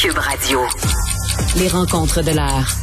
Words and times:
Cube 0.00 0.16
Radio. 0.16 0.60
Les 1.58 1.68
rencontres 1.68 2.22
de 2.22 2.30
l'art. 2.30 2.74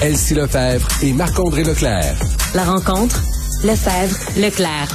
Elsie 0.00 0.32
Lefebvre 0.32 0.88
et 1.02 1.12
Marc-André 1.12 1.62
Leclerc. 1.62 2.14
La 2.54 2.64
rencontre, 2.64 3.20
Lefebvre, 3.62 4.16
Leclerc. 4.38 4.88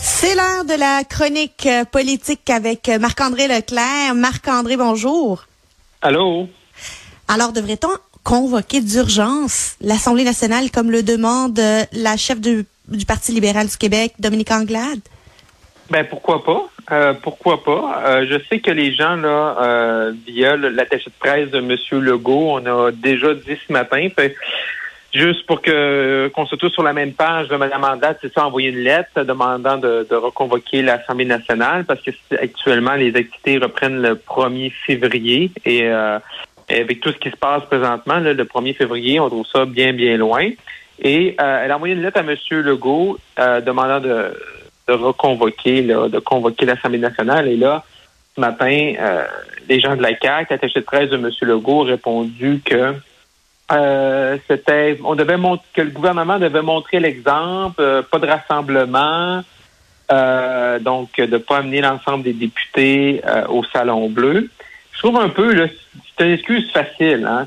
C'est 0.00 0.36
l'heure 0.36 0.64
de 0.64 0.78
la 0.78 1.02
chronique 1.02 1.66
euh, 1.66 1.84
politique 1.84 2.48
avec 2.48 2.88
euh, 2.88 3.00
Marc-André 3.00 3.48
Leclerc. 3.48 4.14
Marc-André, 4.14 4.76
bonjour. 4.76 5.46
Allô? 6.00 6.48
Alors, 7.26 7.52
devrait-on 7.52 7.90
convoquer 8.22 8.80
d'urgence 8.82 9.72
l'Assemblée 9.80 10.22
nationale 10.22 10.70
comme 10.70 10.92
le 10.92 11.02
demande 11.02 11.58
euh, 11.58 11.84
la 11.90 12.16
chef 12.16 12.40
du, 12.40 12.64
du 12.86 13.04
Parti 13.04 13.32
libéral 13.32 13.66
du 13.66 13.76
Québec, 13.76 14.14
Dominique 14.20 14.52
Anglade? 14.52 15.00
Ben 15.90 16.04
pourquoi 16.04 16.44
pas? 16.44 16.68
Euh, 16.92 17.14
pourquoi 17.20 17.64
pas? 17.64 18.02
Euh, 18.06 18.26
je 18.28 18.38
sais 18.48 18.60
que 18.60 18.70
les 18.70 18.92
gens, 18.92 19.16
là, 19.16 19.56
euh, 19.60 20.12
via 20.26 20.56
l'attaché 20.56 21.06
de 21.06 21.14
presse 21.18 21.50
de 21.50 21.58
M. 21.58 21.76
Legault, 22.00 22.60
on 22.60 22.66
a 22.66 22.92
déjà 22.92 23.34
dit 23.34 23.58
ce 23.66 23.72
matin, 23.72 24.08
fait, 24.14 24.36
juste 25.12 25.46
pour 25.46 25.62
que 25.62 26.30
qu'on 26.32 26.46
soit 26.46 26.58
tous 26.58 26.70
sur 26.70 26.84
la 26.84 26.92
même 26.92 27.12
page, 27.12 27.48
de 27.48 27.56
Mme 27.56 27.82
Andade, 27.82 28.18
c'est 28.22 28.32
ça, 28.32 28.46
envoyer 28.46 28.68
une 28.68 28.78
lettre 28.78 29.24
demandant 29.24 29.78
de, 29.78 30.06
de 30.08 30.14
reconvoquer 30.14 30.82
l'Assemblée 30.82 31.24
nationale 31.24 31.84
parce 31.84 32.00
que 32.00 32.10
actuellement, 32.40 32.94
les 32.94 33.14
activités 33.16 33.58
reprennent 33.58 34.00
le 34.00 34.14
1er 34.14 34.70
février 34.86 35.50
et, 35.64 35.84
euh, 35.84 36.18
avec 36.68 37.00
tout 37.00 37.10
ce 37.10 37.18
qui 37.18 37.30
se 37.30 37.36
passe 37.36 37.64
présentement, 37.64 38.18
là, 38.20 38.32
le 38.32 38.44
1er 38.44 38.76
février, 38.76 39.18
on 39.18 39.28
trouve 39.28 39.46
ça 39.46 39.64
bien, 39.64 39.92
bien 39.92 40.16
loin. 40.16 40.50
Et 41.02 41.34
euh, 41.40 41.62
elle 41.64 41.70
a 41.72 41.76
envoyé 41.76 41.94
une 41.94 42.02
lettre 42.02 42.18
à 42.18 42.20
M. 42.20 42.36
Legault 42.50 43.18
euh, 43.38 43.60
demandant 43.60 44.00
de 44.00 44.32
de 44.96 45.04
reconvoquer, 45.04 45.82
là, 45.82 46.08
de 46.08 46.18
convoquer 46.18 46.66
l'Assemblée 46.66 46.98
nationale. 46.98 47.48
Et 47.48 47.56
là, 47.56 47.84
ce 48.34 48.40
matin, 48.40 48.94
euh, 48.98 49.24
les 49.68 49.80
gens 49.80 49.96
de 49.96 50.02
la 50.02 50.18
CAQ, 50.18 50.54
attaché 50.54 50.80
de 50.80 50.84
presse 50.84 51.10
de 51.10 51.16
M. 51.16 51.30
Legault, 51.42 51.82
ont 51.82 51.84
répondu 51.84 52.60
que 52.64 52.94
euh, 53.72 54.36
c'était, 54.48 54.98
on 55.04 55.14
devait 55.14 55.36
montrer, 55.36 55.66
que 55.74 55.82
le 55.82 55.90
gouvernement 55.90 56.38
devait 56.38 56.62
montrer 56.62 56.98
l'exemple, 56.98 57.80
euh, 57.80 58.02
pas 58.02 58.18
de 58.18 58.26
rassemblement, 58.26 59.42
donc 60.80 61.20
de 61.20 61.38
pas 61.38 61.58
amener 61.58 61.80
l'ensemble 61.80 62.24
des 62.24 62.32
députés 62.32 63.22
au 63.48 63.62
Salon 63.62 64.08
Bleu. 64.08 64.50
Je 64.90 64.98
trouve 64.98 65.18
un 65.20 65.28
peu, 65.28 65.52
là, 65.52 65.66
c'est 66.18 66.26
une 66.26 66.32
excuse 66.32 66.68
facile. 66.72 67.24
Hein, 67.30 67.46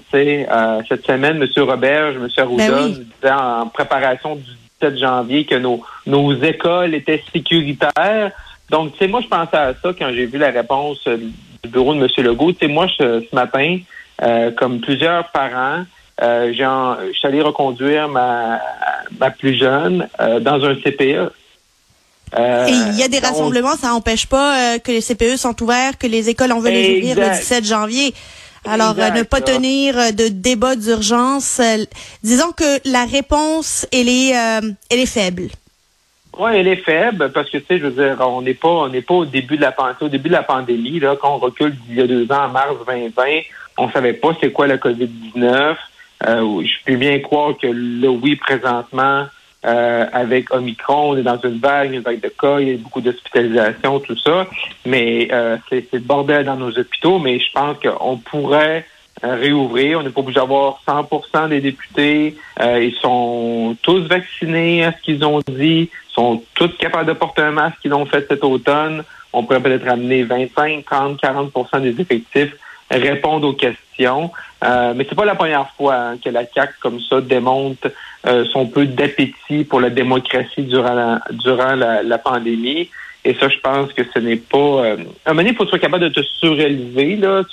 cette 0.88 1.05
semaine, 1.05 1.44
M. 1.44 1.64
Roberge, 1.66 2.16
M. 2.16 2.30
Arruda 2.38 2.67
Ben 2.69 2.73
oui. 2.73 2.89
nous 2.91 3.03
disait 3.03 3.33
en 3.33 3.67
préparation 3.67 4.38
du 4.38 4.49
17 4.92 4.98
janvier 5.00 5.45
que 5.45 5.56
nos, 5.56 5.81
nos 6.06 6.34
écoles 6.42 6.94
étaient 6.95 7.23
sécuritaires. 7.34 8.31
Donc, 8.70 8.94
tu 8.94 9.00
sais, 9.00 9.08
moi, 9.08 9.22
je 9.22 9.28
pensais 9.28 9.56
à 9.58 9.73
ça 9.81 9.89
quand 9.98 10.09
j'ai 10.14 10.26
vu 10.26 10.38
la 10.38 10.50
réponse 10.52 11.00
euh, 11.08 11.17
du 11.64 11.70
bureau 11.70 11.94
de 11.94 12.00
M. 12.00 12.08
Legault. 12.26 12.52
Tu 12.53 12.59
sais, 12.59 12.67
moi, 12.67 12.88
je- 12.88 13.22
ce 13.30 13.36
matin, 13.36 13.78
euh, 14.22 14.52
comme 14.52 14.80
plusieurs 14.81 15.30
parents, 15.31 15.84
euh, 16.22 16.52
j'ai 16.56 16.66
en- 16.66 16.95
je 17.11 17.17
suis 17.17 17.28
allé 17.28 17.42
reconduire 17.42 18.08
ma, 18.09 18.59
ma 19.20 19.30
plus 19.31 19.56
jeune 19.58 20.08
euh, 20.20 20.39
dans 20.39 20.64
un 20.66 20.76
CPE. 20.76 21.31
Euh, 22.36 22.66
Et 22.67 22.72
il 22.72 22.95
y 23.00 23.04
a 23.04 23.08
des 23.08 23.20
rassemblements, 23.20 23.76
ça 23.76 23.89
n'empêche 23.89 24.26
pas 24.26 24.58
euh, 24.76 24.80
que 24.80 24.92
les 24.92 25.02
CPE 25.02 25.38
sont 25.38 25.61
ouverts, 25.61 26.00
que 26.00 26.08
les 26.08 26.30
écoles, 26.30 26.52
on 26.52 26.59
veut 26.59 26.72
les 26.72 26.98
ouvrir 26.98 27.16
le 27.16 27.22
Exact. 27.23 27.39
17 27.42 27.66
janvier. 27.66 28.14
Alors, 28.66 28.92
euh, 28.97 29.08
Exact, 29.08 29.17
ne 29.17 29.23
pas 29.23 29.39
là. 29.39 29.45
tenir 29.45 29.97
euh, 29.97 30.11
de 30.11 30.28
débat 30.30 30.75
d'urgence. 30.75 31.59
euh, 31.59 31.86
disons 32.23 32.52
que 32.52 32.80
la 32.89 33.05
réponse, 33.05 33.86
elle 33.92 34.09
est, 34.09 34.36
euh, 34.38 34.61
elle 34.89 35.00
est 35.00 35.05
faible. 35.05 35.50
Oui, 36.39 36.52
elle 36.55 36.67
est 36.67 36.78
faible 36.78 37.31
parce 37.31 37.50
que 37.50 37.58
tu 37.59 37.66
sais, 37.67 37.78
je 37.78 37.86
veux 37.88 38.03
dire, 38.03 38.17
on 38.25 38.42
n'est 38.42 38.55
pas, 38.55 38.67
on 38.70 38.89
n'est 38.89 39.02
pas 39.03 39.14
au 39.14 39.25
début 39.25 39.55
de 39.58 39.61
la 39.61 39.72
pandémie. 39.72 39.97
Au 40.02 40.09
début 40.09 40.30
de 40.30 40.33
la 40.33 40.44
pandémie, 40.44 41.00
là, 41.00 41.16
quand 41.22 41.36
on 41.36 41.38
recule 41.38 41.75
d'il 41.88 41.95
y 41.97 42.02
a 42.02 42.08
deux 42.08 42.31
ans, 42.31 42.45
en 42.45 42.50
mars 42.50 42.75
2020, 42.88 43.23
on 43.78 43.89
savait 43.92 44.14
pas 44.14 44.30
c'est 44.42 44.52
quoi 44.52 44.66
la 44.67 44.77
COVID-19. 44.77 45.75
Euh, 46.25 46.64
je 46.64 46.73
peux 46.86 46.95
bien 46.95 47.20
croire 47.20 47.53
que 47.61 47.67
là, 47.67 48.09
oui, 48.09 48.36
présentement, 48.36 49.26
euh, 49.65 50.05
avec 50.11 50.53
Omicron, 50.53 51.11
on 51.11 51.17
est 51.17 51.23
dans 51.23 51.39
une 51.39 51.59
vague, 51.59 51.93
une 51.93 52.01
vague 52.01 52.19
de 52.19 52.27
cas, 52.29 52.59
il 52.59 52.69
y 52.69 52.73
a 52.73 52.77
beaucoup 52.77 53.01
d'hospitalisation, 53.01 53.99
tout 53.99 54.17
ça. 54.17 54.47
Mais 54.85 55.29
euh, 55.31 55.57
c'est 55.69 55.87
c'est 55.89 55.97
le 55.97 56.03
bordel 56.03 56.45
dans 56.45 56.57
nos 56.57 56.77
hôpitaux. 56.77 57.19
Mais 57.19 57.39
je 57.39 57.51
pense 57.53 57.77
qu'on 57.79 58.17
pourrait 58.17 58.85
euh, 59.23 59.35
réouvrir. 59.35 59.99
On 59.99 60.03
n'est 60.03 60.09
pas 60.09 60.19
obligé 60.19 60.39
d'avoir 60.39 60.81
100% 60.85 61.47
des 61.47 61.61
députés. 61.61 62.35
Euh, 62.59 62.83
ils 62.83 62.95
sont 62.95 63.77
tous 63.81 64.01
vaccinés 64.01 64.83
à 64.83 64.91
ce 64.91 65.01
qu'ils 65.01 65.23
ont 65.23 65.39
dit. 65.47 65.89
Ils 66.09 66.13
sont 66.13 66.43
tous 66.55 66.71
capables 66.77 67.07
de 67.07 67.13
porter 67.13 67.43
un 67.43 67.51
masque 67.51 67.77
qu'ils 67.81 67.93
ont 67.93 68.05
fait 68.05 68.25
cet 68.27 68.43
automne. 68.43 69.03
On 69.31 69.43
pourrait 69.43 69.61
peut-être 69.61 69.87
amener 69.87 70.23
25, 70.23 70.83
30, 70.83 71.21
40% 71.21 71.81
des 71.81 72.01
effectifs 72.01 72.53
répondre 72.98 73.48
aux 73.48 73.54
questions. 73.54 74.31
Euh, 74.64 74.93
mais 74.95 75.05
c'est 75.08 75.15
pas 75.15 75.26
la 75.26 75.36
première 75.36 75.70
fois 75.71 75.95
hein, 75.95 76.17
que 76.23 76.30
la 76.30 76.45
CAC 76.45 76.80
comme 76.80 76.99
ça 76.99 77.21
démontre 77.21 77.92
euh, 78.27 78.45
son 78.52 78.67
peu 78.67 78.86
d'appétit 78.86 79.64
pour 79.65 79.81
la 79.81 79.89
démocratie 79.89 80.64
durant 80.64 80.93
la, 80.93 81.21
durant 81.31 81.76
la, 81.76 82.04
la 82.04 82.17
pandémie. 82.17 82.89
Et 83.26 83.33
ça, 83.36 83.48
je 83.48 83.58
pense 83.59 83.93
que 83.93 84.02
ce 84.14 84.20
n'est 84.20 84.36
pas. 84.36 84.58
Euh, 84.58 84.98
à 85.26 85.31
un 85.31 85.33
moment 85.33 85.43
donné, 85.43 85.49
il 85.52 85.55
faut 85.55 85.65
sois 85.65 85.80
capable 85.80 86.04
de 86.04 86.09
te 86.09 86.21
surélever, 86.21 87.15
là, 87.15 87.43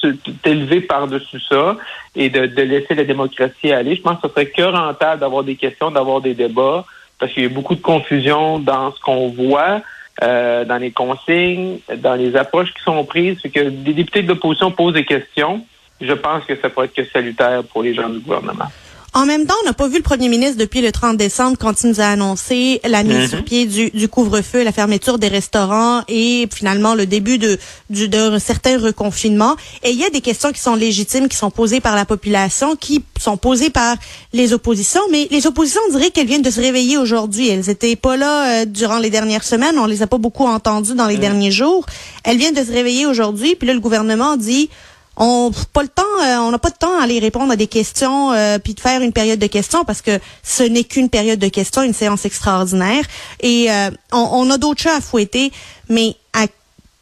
t'élever 0.42 0.80
par-dessus 0.80 1.40
ça 1.48 1.76
et 2.16 2.28
de, 2.28 2.46
de 2.46 2.62
laisser 2.62 2.94
la 2.94 3.04
démocratie 3.04 3.70
aller. 3.70 3.94
Je 3.94 4.02
pense 4.02 4.20
que 4.20 4.26
ce 4.26 4.34
serait 4.34 4.46
que 4.46 4.62
rentable 4.62 5.20
d'avoir 5.20 5.44
des 5.44 5.54
questions, 5.54 5.92
d'avoir 5.92 6.20
des 6.20 6.34
débats, 6.34 6.84
parce 7.20 7.32
qu'il 7.32 7.44
y 7.44 7.46
a 7.46 7.50
beaucoup 7.50 7.76
de 7.76 7.82
confusion 7.82 8.58
dans 8.58 8.92
ce 8.92 9.00
qu'on 9.00 9.28
voit, 9.28 9.80
euh, 10.22 10.64
dans 10.64 10.78
les 10.78 10.90
consignes, 10.90 11.78
dans 11.96 12.14
les 12.14 12.36
approches 12.36 12.72
qui 12.74 12.82
sont 12.82 13.04
prises. 13.04 13.38
C'est 13.42 13.50
que 13.50 13.68
des 13.68 13.94
députés 13.94 14.22
de 14.22 14.28
l'opposition 14.28 14.70
posent 14.70 14.94
des 14.94 15.04
questions. 15.04 15.64
Je 16.00 16.12
pense 16.12 16.44
que 16.44 16.56
ça 16.56 16.70
pourrait 16.70 16.86
être 16.86 16.94
que 16.94 17.04
salutaire 17.04 17.62
pour 17.64 17.82
les 17.82 17.94
gens 17.94 18.08
du 18.08 18.20
gouvernement. 18.20 18.68
En 19.12 19.26
même 19.26 19.44
temps, 19.44 19.54
on 19.62 19.66
n'a 19.66 19.72
pas 19.72 19.88
vu 19.88 19.96
le 19.96 20.02
premier 20.02 20.28
ministre 20.28 20.56
depuis 20.56 20.80
le 20.80 20.92
30 20.92 21.16
décembre 21.16 21.56
quand 21.58 21.82
il 21.82 21.90
nous 21.90 22.00
a 22.00 22.04
annoncé 22.04 22.80
la 22.84 23.02
mise 23.02 23.30
sur 23.30 23.42
pied 23.42 23.66
du, 23.66 23.90
du 23.90 24.08
couvre-feu, 24.08 24.62
la 24.62 24.70
fermeture 24.70 25.18
des 25.18 25.26
restaurants 25.26 26.02
et 26.06 26.46
finalement 26.54 26.94
le 26.94 27.06
début 27.06 27.38
de, 27.38 27.58
du, 27.90 28.08
de 28.08 28.38
certains 28.38 28.78
reconfinements. 28.78 29.56
Et 29.82 29.90
il 29.90 29.98
y 29.98 30.04
a 30.04 30.10
des 30.10 30.20
questions 30.20 30.52
qui 30.52 30.60
sont 30.60 30.76
légitimes, 30.76 31.28
qui 31.28 31.36
sont 31.36 31.50
posées 31.50 31.80
par 31.80 31.96
la 31.96 32.04
population, 32.04 32.76
qui 32.76 33.04
sont 33.18 33.36
posées 33.36 33.70
par 33.70 33.96
les 34.32 34.52
oppositions. 34.52 35.02
Mais 35.10 35.26
les 35.32 35.44
oppositions, 35.48 35.80
on 35.88 35.92
dirait 35.92 36.10
qu'elles 36.10 36.28
viennent 36.28 36.42
de 36.42 36.50
se 36.50 36.60
réveiller 36.60 36.96
aujourd'hui. 36.96 37.48
Elles 37.48 37.68
étaient 37.68 37.96
pas 37.96 38.16
là 38.16 38.62
euh, 38.62 38.64
durant 38.64 39.00
les 39.00 39.10
dernières 39.10 39.44
semaines. 39.44 39.76
On 39.76 39.86
les 39.86 40.02
a 40.02 40.06
pas 40.06 40.18
beaucoup 40.18 40.46
entendues 40.46 40.94
dans 40.94 41.08
les 41.08 41.18
derniers 41.18 41.50
jours. 41.50 41.84
Elles 42.22 42.36
viennent 42.36 42.54
de 42.54 42.62
se 42.62 42.70
réveiller 42.70 43.06
aujourd'hui. 43.06 43.56
Puis 43.56 43.66
là, 43.66 43.74
le 43.74 43.80
gouvernement 43.80 44.36
dit 44.36 44.70
on 45.16 45.50
pas 45.72 45.82
le 45.82 45.88
temps, 45.88 46.02
euh, 46.22 46.36
on 46.38 46.50
n'a 46.50 46.58
pas 46.58 46.70
de 46.70 46.76
temps 46.76 46.98
à 46.98 47.04
aller 47.04 47.18
répondre 47.18 47.52
à 47.52 47.56
des 47.56 47.66
questions 47.66 48.32
euh, 48.32 48.58
puis 48.58 48.74
de 48.74 48.80
faire 48.80 49.02
une 49.02 49.12
période 49.12 49.38
de 49.38 49.46
questions 49.46 49.84
parce 49.84 50.02
que 50.02 50.18
ce 50.42 50.62
n'est 50.62 50.84
qu'une 50.84 51.10
période 51.10 51.38
de 51.38 51.48
questions, 51.48 51.82
une 51.82 51.94
séance 51.94 52.24
extraordinaire. 52.24 53.04
Et 53.40 53.70
euh, 53.70 53.90
on, 54.12 54.50
a 54.50 54.58
d'autres 54.58 54.80
chats 54.82 54.96
à 54.96 55.00
fouetter, 55.00 55.52
mais 55.88 56.16
à 56.32 56.46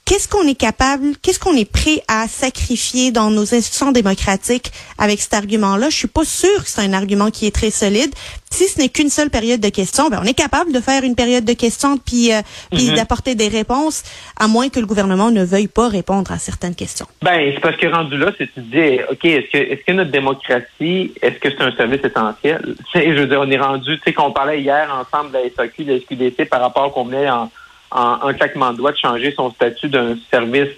qu'est-ce 0.08 0.26
qu'on 0.26 0.48
est 0.48 0.54
capable, 0.54 1.16
qu'est-ce 1.22 1.38
qu'on 1.38 1.54
est 1.54 1.70
prêt 1.70 2.02
à 2.08 2.26
sacrifier 2.28 3.12
dans 3.12 3.30
nos 3.30 3.54
institutions 3.54 3.92
démocratiques 3.92 4.72
avec 4.96 5.20
cet 5.20 5.34
argument-là? 5.34 5.90
Je 5.90 5.96
suis 5.96 6.08
pas 6.08 6.24
sûre 6.24 6.64
que 6.64 6.68
c'est 6.70 6.80
un 6.80 6.94
argument 6.94 7.30
qui 7.30 7.46
est 7.46 7.54
très 7.54 7.70
solide. 7.70 8.10
Si 8.50 8.64
ce 8.68 8.78
n'est 8.80 8.88
qu'une 8.88 9.10
seule 9.10 9.28
période 9.28 9.60
de 9.60 9.68
questions, 9.68 10.08
ben 10.08 10.18
on 10.22 10.26
est 10.26 10.32
capable 10.32 10.72
de 10.72 10.80
faire 10.80 11.04
une 11.04 11.14
période 11.14 11.44
de 11.44 11.52
questions 11.52 11.98
puis 11.98 12.32
euh, 12.32 12.40
puis 12.72 12.88
Mhm. 12.88 12.96
d'apporter 12.96 13.34
des 13.34 13.48
réponses, 13.48 14.02
à 14.40 14.48
moins 14.48 14.70
que 14.70 14.80
le 14.80 14.86
gouvernement 14.86 15.30
ne 15.30 15.44
veuille 15.44 15.68
pas 15.68 15.88
répondre 15.88 16.32
à 16.32 16.38
certaines 16.38 16.74
questions. 16.74 17.06
Ben, 17.20 17.52
c'est 17.54 17.60
parce 17.60 17.76
que 17.76 17.86
rendu 17.86 18.16
là, 18.16 18.32
c'est 18.38 18.48
tu 18.54 18.60
dis, 18.62 18.98
OK, 19.10 19.22
est-ce 19.26 19.50
que 19.52 19.58
est-ce 19.58 19.84
que 19.84 19.92
notre 19.92 20.10
démocratie, 20.10 21.12
est-ce 21.20 21.38
que 21.38 21.50
c'est 21.50 21.60
un 21.62 21.76
service 21.76 22.00
essentiel? 22.02 22.74
Je 22.94 23.10
veux 23.20 23.26
dire, 23.26 23.40
on 23.42 23.50
est 23.50 23.58
rendu, 23.58 23.98
tu 23.98 24.02
sais, 24.04 24.12
qu'on 24.14 24.32
parlait 24.32 24.62
hier 24.62 24.88
ensemble 24.90 25.32
de 25.32 25.36
la 25.38 25.50
SAQ, 25.54 25.84
de 25.84 25.92
la 25.92 26.00
SQDC 26.00 26.48
par 26.48 26.62
rapport 26.62 26.90
qu'on 26.94 27.04
venait 27.04 27.28
en, 27.28 27.50
en 27.90 28.18
un 28.26 28.34
claquement 28.34 28.72
de 28.72 28.78
doigts 28.78 28.92
de 28.92 28.96
changer 28.98 29.32
son 29.32 29.50
statut 29.50 29.88
d'un 29.88 30.16
service 30.30 30.68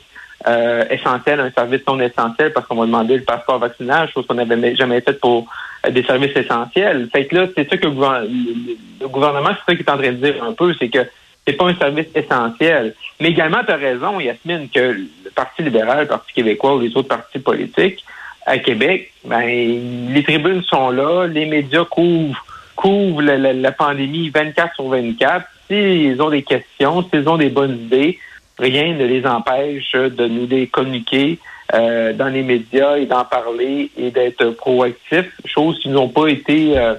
euh, 0.46 0.84
essentiel 0.90 1.40
à 1.40 1.44
un 1.44 1.50
service 1.50 1.82
non 1.86 2.00
essentiel 2.00 2.52
parce 2.52 2.66
qu'on 2.66 2.76
va 2.76 2.86
demander 2.86 3.16
le 3.18 3.24
passeport 3.24 3.58
vaccinal, 3.58 4.08
chose 4.10 4.26
qu'on 4.26 4.34
n'avait 4.34 4.74
jamais 4.74 5.00
fait 5.02 5.20
pour 5.20 5.46
euh, 5.86 5.90
des 5.90 6.02
services 6.02 6.34
essentiels. 6.36 7.08
Fait 7.12 7.26
que 7.26 7.36
là, 7.36 7.46
c'est 7.54 7.68
ça 7.68 7.76
que 7.76 7.86
le, 7.86 7.92
gouver- 7.92 8.22
le- 8.28 8.76
le 9.02 9.08
gouvernement, 9.08 9.50
c'est 9.50 9.72
ça 9.72 9.76
qu'il 9.76 9.86
est 9.86 9.90
en 9.90 9.98
train 9.98 10.12
de 10.12 10.16
dire 10.30 10.42
un 10.42 10.52
peu, 10.52 10.72
c'est 10.78 10.88
que 10.88 11.00
c'est 11.46 11.54
pas 11.54 11.66
un 11.68 11.74
service 11.74 12.06
essentiel. 12.14 12.94
Mais 13.20 13.30
également, 13.30 13.62
tu 13.66 13.72
as 13.72 13.76
raison, 13.76 14.18
Yasmine, 14.20 14.68
que 14.70 14.80
le 14.80 15.30
Parti 15.34 15.62
libéral, 15.62 16.00
le 16.02 16.06
Parti 16.06 16.32
québécois 16.32 16.74
ou 16.76 16.80
les 16.80 16.96
autres 16.96 17.08
partis 17.08 17.38
politiques 17.38 18.02
à 18.46 18.56
Québec, 18.58 19.12
ben, 19.24 19.44
les 19.46 20.22
tribunes 20.22 20.62
sont 20.64 20.90
là, 20.90 21.26
les 21.26 21.44
médias 21.46 21.84
couvrent, 21.84 22.44
couvrent 22.76 23.20
la- 23.22 23.52
la 23.52 23.72
pandémie 23.72 24.30
24 24.30 24.74
sur 24.74 24.88
24. 24.88 25.44
S'ils 25.70 26.20
ont 26.20 26.30
des 26.30 26.42
questions, 26.42 27.04
s'ils 27.08 27.28
ont 27.28 27.36
des 27.36 27.48
bonnes 27.48 27.78
idées, 27.78 28.18
rien 28.58 28.92
ne 28.94 29.06
les 29.06 29.24
empêche 29.24 29.92
de 29.92 30.26
nous 30.26 30.46
les 30.48 30.66
communiquer 30.66 31.38
euh, 31.72 32.12
dans 32.12 32.26
les 32.26 32.42
médias 32.42 32.96
et 32.96 33.06
d'en 33.06 33.24
parler 33.24 33.92
et 33.96 34.10
d'être 34.10 34.50
proactifs, 34.50 35.30
chose 35.44 35.78
qui 35.78 35.88
n'ont 35.88 36.08
pas 36.08 36.26
été 36.26 36.76
euh, 36.76 36.94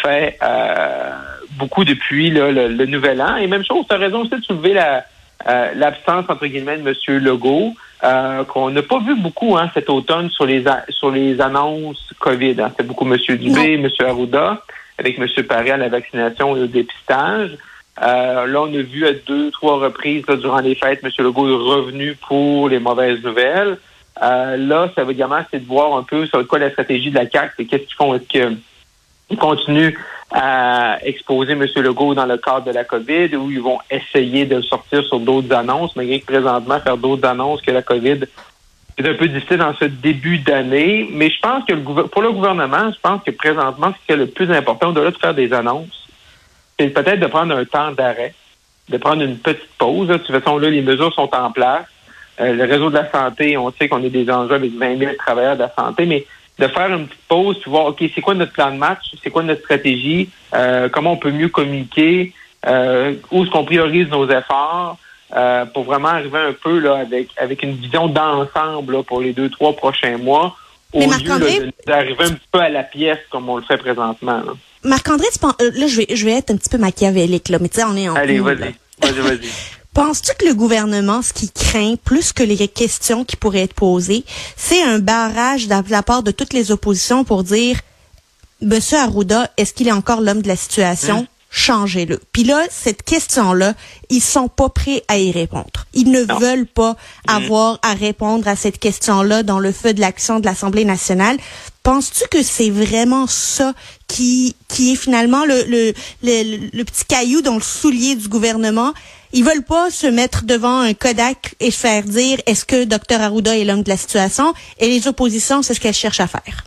fait 0.00 0.38
euh, 0.44 1.10
beaucoup 1.58 1.84
depuis 1.84 2.30
là, 2.30 2.52
le, 2.52 2.68
le 2.68 2.86
nouvel 2.86 3.20
an. 3.20 3.34
Et 3.36 3.48
même 3.48 3.64
chose, 3.64 3.84
tu 3.88 3.94
as 3.94 3.98
raison 3.98 4.20
aussi 4.20 4.30
de 4.30 4.44
soulever 4.44 4.74
la, 4.74 5.04
euh, 5.48 5.72
l'absence, 5.74 6.26
entre 6.28 6.46
guillemets, 6.46 6.78
de 6.78 6.88
M. 6.88 7.18
Legault. 7.20 7.74
qu'on 8.46 8.70
n'a 8.70 8.82
pas 8.82 9.00
vu 9.00 9.16
beaucoup 9.16 9.56
hein, 9.56 9.68
cet 9.74 9.90
automne 9.90 10.30
sur 10.30 10.46
les 10.46 10.62
sur 10.90 11.10
les 11.10 11.40
annonces 11.40 12.12
COVID. 12.20 12.60
Hein. 12.60 12.70
C'est 12.76 12.86
beaucoup 12.86 13.12
M. 13.12 13.18
Dubé, 13.36 13.74
M. 13.74 13.88
Arruda, 14.06 14.62
avec 14.98 15.18
M. 15.18 15.26
Paré 15.48 15.72
à 15.72 15.76
la 15.76 15.88
vaccination 15.88 16.56
et 16.56 16.60
au 16.60 16.66
dépistage. 16.68 17.58
Euh, 18.02 18.46
là, 18.46 18.62
on 18.62 18.74
a 18.74 18.82
vu 18.82 19.06
à 19.06 19.12
deux, 19.12 19.50
trois 19.50 19.78
reprises 19.78 20.24
durant 20.26 20.60
les 20.60 20.74
fêtes, 20.74 21.00
M. 21.02 21.10
Legault 21.18 21.48
est 21.48 21.74
revenu 21.74 22.16
pour 22.26 22.68
les 22.68 22.80
mauvaises 22.80 23.22
nouvelles. 23.22 23.78
Euh, 24.22 24.56
là, 24.56 24.90
ça 24.94 25.04
veut 25.04 25.12
également, 25.12 25.40
c'est 25.50 25.60
de 25.60 25.66
voir 25.66 25.96
un 25.96 26.02
peu 26.02 26.26
sur 26.26 26.44
quoi 26.46 26.58
la 26.58 26.70
stratégie 26.70 27.10
de 27.10 27.16
la 27.16 27.28
CAQ, 27.28 27.54
c'est 27.56 27.64
qu'est-ce 27.66 27.84
qu'ils 27.84 27.96
font. 27.96 28.18
Qu'ils 28.18 29.38
continuent 29.38 29.94
à 30.30 30.98
exposer 31.04 31.52
M. 31.52 31.64
Legault 31.76 32.14
dans 32.14 32.26
le 32.26 32.36
cadre 32.38 32.66
de 32.66 32.72
la 32.72 32.84
COVID 32.84 33.36
ou 33.36 33.50
ils 33.50 33.60
vont 33.60 33.78
essayer 33.90 34.44
de 34.46 34.60
sortir 34.60 35.04
sur 35.04 35.20
d'autres 35.20 35.54
annonces, 35.54 35.94
malgré 35.94 36.20
que 36.20 36.26
présentement, 36.26 36.80
faire 36.80 36.96
d'autres 36.96 37.26
annonces 37.26 37.62
que 37.62 37.70
la 37.70 37.82
COVID 37.82 38.20
c'est 38.96 39.08
un 39.08 39.14
peu 39.14 39.28
difficile 39.28 39.58
dans 39.58 39.74
ce 39.74 39.86
début 39.86 40.38
d'année. 40.38 41.08
Mais 41.10 41.30
je 41.30 41.40
pense 41.40 41.64
que 41.64 41.72
le, 41.72 41.82
pour 41.82 42.22
le 42.22 42.32
gouvernement, 42.32 42.92
je 42.92 43.00
pense 43.00 43.22
que 43.24 43.30
présentement, 43.32 43.92
ce 43.92 44.06
qui 44.06 44.12
est 44.12 44.16
le 44.16 44.26
plus 44.26 44.50
important, 44.50 44.90
au-delà 44.90 45.10
de 45.10 45.16
faire 45.16 45.34
des 45.34 45.52
annonces, 45.52 46.03
c'est 46.78 46.88
peut-être 46.88 47.20
de 47.20 47.26
prendre 47.26 47.56
un 47.56 47.64
temps 47.64 47.92
d'arrêt, 47.92 48.34
de 48.88 48.96
prendre 48.96 49.22
une 49.22 49.38
petite 49.38 49.68
pause. 49.78 50.08
De 50.08 50.16
toute 50.16 50.40
façon, 50.40 50.58
là, 50.58 50.70
les 50.70 50.82
mesures 50.82 51.12
sont 51.14 51.30
en 51.34 51.50
place. 51.50 51.86
Euh, 52.40 52.52
le 52.52 52.64
réseau 52.64 52.90
de 52.90 52.96
la 52.96 53.10
santé, 53.10 53.56
on 53.56 53.70
sait 53.72 53.88
qu'on 53.88 54.04
a 54.04 54.08
des 54.08 54.28
enjeux 54.30 54.54
avec 54.54 54.72
20 54.72 54.98
000 54.98 55.12
travailleurs 55.16 55.54
de 55.54 55.62
la 55.62 55.72
santé, 55.72 56.04
mais 56.04 56.26
de 56.58 56.66
faire 56.66 56.92
une 56.92 57.06
petite 57.06 57.22
pause, 57.28 57.58
puis 57.60 57.70
voir, 57.70 57.86
OK, 57.86 58.02
c'est 58.14 58.20
quoi 58.20 58.34
notre 58.34 58.52
plan 58.52 58.70
de 58.70 58.76
match, 58.76 59.12
c'est 59.22 59.30
quoi 59.30 59.42
notre 59.42 59.60
stratégie, 59.60 60.28
euh, 60.54 60.88
comment 60.88 61.12
on 61.12 61.16
peut 61.16 61.30
mieux 61.30 61.48
communiquer, 61.48 62.32
euh, 62.66 63.14
où 63.30 63.42
est-ce 63.42 63.50
qu'on 63.50 63.64
priorise 63.64 64.08
nos 64.08 64.28
efforts? 64.28 64.98
Pour 65.72 65.82
vraiment 65.82 66.08
arriver 66.08 66.38
un 66.38 66.52
peu 66.52 66.78
là 66.78 66.98
avec 66.98 67.30
avec 67.38 67.64
une 67.64 67.74
vision 67.74 68.06
d'ensemble 68.06 69.02
pour 69.02 69.20
les 69.20 69.32
deux, 69.32 69.50
trois 69.50 69.72
prochains 69.72 70.16
mois, 70.16 70.54
au 70.92 71.00
lieu 71.00 71.72
d'arriver 71.86 72.24
un 72.24 72.36
peu 72.52 72.60
à 72.60 72.68
la 72.68 72.84
pièce 72.84 73.18
comme 73.30 73.48
on 73.48 73.56
le 73.56 73.64
fait 73.64 73.78
présentement. 73.78 74.42
Marc-André, 74.84 75.26
là, 75.74 75.86
je 75.86 75.96
vais, 75.96 76.06
je 76.10 76.24
vais 76.24 76.32
être 76.32 76.50
un 76.50 76.56
petit 76.56 76.68
peu 76.68 76.78
machiavélique, 76.78 77.48
là, 77.48 77.58
mais 77.60 77.68
tu 77.68 77.76
sais, 77.76 77.84
on 77.84 77.96
est 77.96 78.08
en... 78.08 78.14
Allez, 78.14 78.40
vas-y, 78.40 78.74
vas-y, 79.00 79.20
vas-y. 79.20 79.40
Penses-tu 79.94 80.32
que 80.36 80.46
le 80.46 80.54
gouvernement, 80.54 81.22
ce 81.22 81.32
qui 81.32 81.50
craint 81.50 81.94
plus 82.02 82.32
que 82.32 82.42
les 82.42 82.66
questions 82.66 83.24
qui 83.24 83.36
pourraient 83.36 83.62
être 83.62 83.74
posées, 83.74 84.24
c'est 84.56 84.82
un 84.82 84.98
barrage 84.98 85.68
de 85.68 85.90
la 85.90 86.02
part 86.02 86.24
de 86.24 86.32
toutes 86.32 86.52
les 86.52 86.72
oppositions 86.72 87.22
pour 87.22 87.44
dire, 87.44 87.78
Monsieur 88.60 88.98
Arruda, 88.98 89.50
est-ce 89.56 89.72
qu'il 89.72 89.86
est 89.86 89.92
encore 89.92 90.20
l'homme 90.20 90.42
de 90.42 90.48
la 90.48 90.56
situation? 90.56 91.18
Hein? 91.18 91.26
Changez-le. 91.56 92.18
Puis 92.32 92.42
là, 92.42 92.64
cette 92.68 93.04
question-là, 93.04 93.74
ils 94.10 94.20
sont 94.20 94.48
pas 94.48 94.70
prêts 94.70 95.04
à 95.06 95.18
y 95.18 95.30
répondre. 95.30 95.86
Ils 95.92 96.10
ne 96.10 96.22
veulent 96.40 96.66
pas 96.66 96.96
hein? 97.28 97.36
avoir 97.36 97.78
à 97.82 97.94
répondre 97.94 98.48
à 98.48 98.56
cette 98.56 98.80
question-là 98.80 99.44
dans 99.44 99.60
le 99.60 99.70
feu 99.70 99.94
de 99.94 100.00
l'action 100.00 100.40
de 100.40 100.46
l'Assemblée 100.46 100.84
nationale. 100.84 101.36
Penses-tu 101.84 102.24
que 102.28 102.42
c'est 102.42 102.70
vraiment 102.70 103.28
ça 103.28 103.72
qui, 104.08 104.56
qui 104.66 104.94
est 104.94 104.96
finalement 104.96 105.44
le, 105.44 105.62
le, 105.68 105.92
le, 106.24 106.70
le 106.72 106.84
petit 106.84 107.04
caillou 107.04 107.40
dans 107.40 107.54
le 107.54 107.62
soulier 107.62 108.16
du 108.16 108.26
gouvernement? 108.26 108.92
Ils 109.32 109.44
veulent 109.44 109.62
pas 109.62 109.92
se 109.92 110.08
mettre 110.08 110.42
devant 110.42 110.80
un 110.80 110.92
Kodak 110.92 111.54
et 111.60 111.70
faire 111.70 112.02
dire 112.02 112.40
est-ce 112.46 112.64
que 112.64 112.82
Dr 112.82 113.20
Arruda 113.20 113.56
est 113.56 113.64
l'homme 113.64 113.84
de 113.84 113.90
la 113.90 113.96
situation? 113.96 114.54
Et 114.80 114.88
les 114.88 115.06
oppositions, 115.06 115.62
c'est 115.62 115.74
ce 115.74 115.78
qu'elles 115.78 115.94
cherchent 115.94 116.18
à 116.18 116.26
faire. 116.26 116.64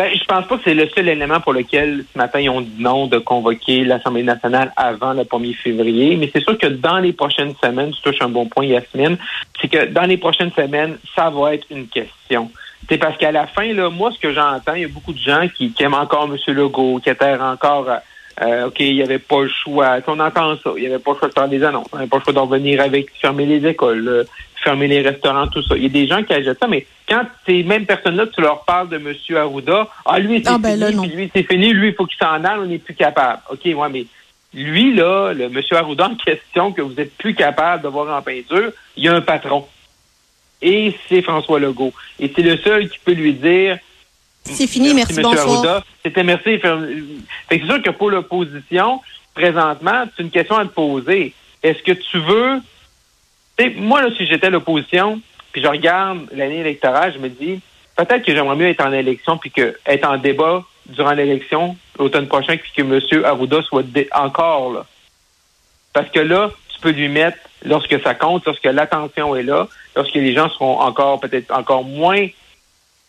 Ben, 0.00 0.16
je 0.18 0.24
pense 0.24 0.46
pas 0.46 0.56
que 0.56 0.62
c'est 0.64 0.72
le 0.72 0.88
seul 0.88 1.10
élément 1.10 1.40
pour 1.40 1.52
lequel 1.52 2.06
ce 2.10 2.16
matin 2.16 2.40
ils 2.40 2.48
ont 2.48 2.62
dit 2.62 2.72
non 2.78 3.06
de 3.06 3.18
convoquer 3.18 3.84
l'Assemblée 3.84 4.22
nationale 4.22 4.72
avant 4.74 5.12
le 5.12 5.24
1er 5.24 5.54
février. 5.54 6.16
Mais 6.16 6.30
c'est 6.32 6.40
sûr 6.40 6.56
que 6.56 6.68
dans 6.68 6.96
les 7.00 7.12
prochaines 7.12 7.52
semaines, 7.62 7.90
tu 7.90 8.00
touches 8.00 8.22
un 8.22 8.30
bon 8.30 8.46
point, 8.46 8.64
Yasmine, 8.64 9.18
c'est 9.60 9.68
que 9.68 9.84
dans 9.92 10.04
les 10.04 10.16
prochaines 10.16 10.52
semaines, 10.52 10.96
ça 11.14 11.28
va 11.28 11.52
être 11.52 11.66
une 11.68 11.86
question. 11.86 12.50
C'est 12.88 12.96
parce 12.96 13.18
qu'à 13.18 13.30
la 13.30 13.46
fin, 13.46 13.74
là, 13.74 13.90
moi, 13.90 14.10
ce 14.10 14.18
que 14.18 14.32
j'entends, 14.32 14.72
il 14.72 14.80
y 14.80 14.84
a 14.86 14.88
beaucoup 14.88 15.12
de 15.12 15.18
gens 15.18 15.46
qui, 15.54 15.70
aiment 15.80 15.92
encore 15.92 16.30
M. 16.32 16.54
Legault, 16.54 16.98
qui 17.04 17.10
adhèrent 17.10 17.42
encore 17.42 17.86
euh, 18.40 18.68
OK, 18.68 18.80
il 18.80 18.94
n'y 18.94 19.02
avait 19.02 19.18
pas 19.18 19.42
le 19.42 19.50
choix. 19.50 19.98
On 20.06 20.18
entend 20.18 20.56
ça? 20.56 20.70
Il 20.78 20.80
n'y 20.80 20.86
avait 20.86 20.98
pas 20.98 21.12
le 21.12 21.18
choix 21.18 21.28
de 21.28 21.34
faire 21.34 21.48
des 21.48 21.62
annonces. 21.62 21.88
Il 21.92 21.96
n'y 21.96 22.00
avait 22.00 22.08
pas 22.08 22.16
le 22.16 22.24
choix 22.24 22.32
d'en 22.32 22.46
venir 22.46 22.80
avec 22.80 23.10
fermer 23.20 23.44
les 23.44 23.68
écoles, 23.68 24.24
fermer 24.70 24.86
les 24.86 25.02
restaurants, 25.02 25.48
tout 25.48 25.62
ça. 25.62 25.76
Il 25.76 25.82
y 25.82 25.86
a 25.86 25.88
des 25.88 26.06
gens 26.06 26.22
qui 26.22 26.32
achètent 26.32 26.60
ça, 26.60 26.68
mais 26.68 26.86
quand 27.08 27.22
ces 27.44 27.64
mêmes 27.64 27.86
personnes-là, 27.86 28.26
tu 28.28 28.40
leur 28.40 28.64
parles 28.64 28.88
de 28.88 28.96
M. 28.96 29.12
Arruda, 29.36 29.88
ah, 30.04 30.18
lui, 30.20 30.42
c'est 30.44 30.50
ah, 30.50 30.58
ben 30.58 30.78
fini, 30.78 31.08
lui, 31.08 31.30
c'est 31.34 31.42
fini, 31.42 31.72
lui, 31.72 31.88
il 31.88 31.94
faut 31.94 32.06
qu'il 32.06 32.18
s'en 32.18 32.44
aille, 32.44 32.60
on 32.60 32.66
n'est 32.66 32.78
plus 32.78 32.94
capable. 32.94 33.40
OK, 33.50 33.60
ouais, 33.64 33.88
mais 33.90 34.06
lui, 34.54 34.94
là, 34.94 35.32
le 35.32 35.44
M. 35.44 35.60
Arruda 35.72 36.08
en 36.08 36.14
question, 36.14 36.72
que 36.72 36.82
vous 36.82 37.00
êtes 37.00 37.16
plus 37.16 37.34
capable 37.34 37.82
de 37.82 37.88
voir 37.88 38.16
en 38.16 38.22
peinture, 38.22 38.70
il 38.96 39.04
y 39.04 39.08
a 39.08 39.14
un 39.14 39.20
patron. 39.20 39.66
Et 40.62 40.94
c'est 41.08 41.22
François 41.22 41.58
Legault. 41.58 41.92
Et 42.20 42.30
c'est 42.34 42.42
le 42.42 42.56
seul 42.58 42.88
qui 42.88 42.98
peut 43.04 43.12
lui 43.12 43.34
dire, 43.34 43.78
c'est 44.44 44.66
fini, 44.66 44.94
merci, 44.94 45.14
merci 45.16 45.36
bonsoir. 45.44 45.84
C'était 46.02 46.24
merci. 46.24 46.58
c'est 47.50 47.64
sûr 47.64 47.82
que 47.82 47.90
pour 47.90 48.10
l'opposition, 48.10 49.00
présentement, 49.34 50.04
c'est 50.16 50.22
une 50.22 50.30
question 50.30 50.56
à 50.56 50.64
te 50.64 50.70
poser. 50.70 51.34
Est-ce 51.62 51.82
que 51.82 51.92
tu 51.92 52.18
veux... 52.18 52.60
moi, 53.68 54.02
si 54.16 54.26
j'étais 54.26 54.50
l'opposition, 54.50 55.20
puis 55.52 55.62
je 55.62 55.66
regarde 55.66 56.26
l'année 56.32 56.60
électorale, 56.60 57.12
je 57.14 57.18
me 57.18 57.28
dis, 57.28 57.60
peut-être 57.96 58.24
que 58.24 58.34
j'aimerais 58.34 58.56
mieux 58.56 58.68
être 58.68 58.84
en 58.84 58.92
élection, 58.92 59.36
puis 59.38 59.50
que 59.50 59.76
être 59.86 60.08
en 60.08 60.16
débat 60.16 60.62
durant 60.86 61.12
l'élection 61.12 61.76
l'automne 61.98 62.26
prochain, 62.26 62.56
puis 62.56 62.72
que 62.74 62.82
M. 62.82 63.24
Arruda 63.24 63.62
soit 63.62 63.84
encore 64.14 64.72
là. 64.72 64.86
Parce 65.92 66.08
que 66.10 66.20
là, 66.20 66.50
tu 66.72 66.80
peux 66.80 66.90
lui 66.90 67.08
mettre, 67.08 67.38
lorsque 67.64 68.00
ça 68.02 68.14
compte, 68.14 68.46
lorsque 68.46 68.64
l'attention 68.64 69.36
est 69.36 69.42
là, 69.42 69.68
lorsque 69.94 70.14
les 70.14 70.32
gens 70.32 70.48
seront 70.48 70.80
encore, 70.80 71.20
peut-être 71.20 71.52
encore 71.52 71.84
moins 71.84 72.26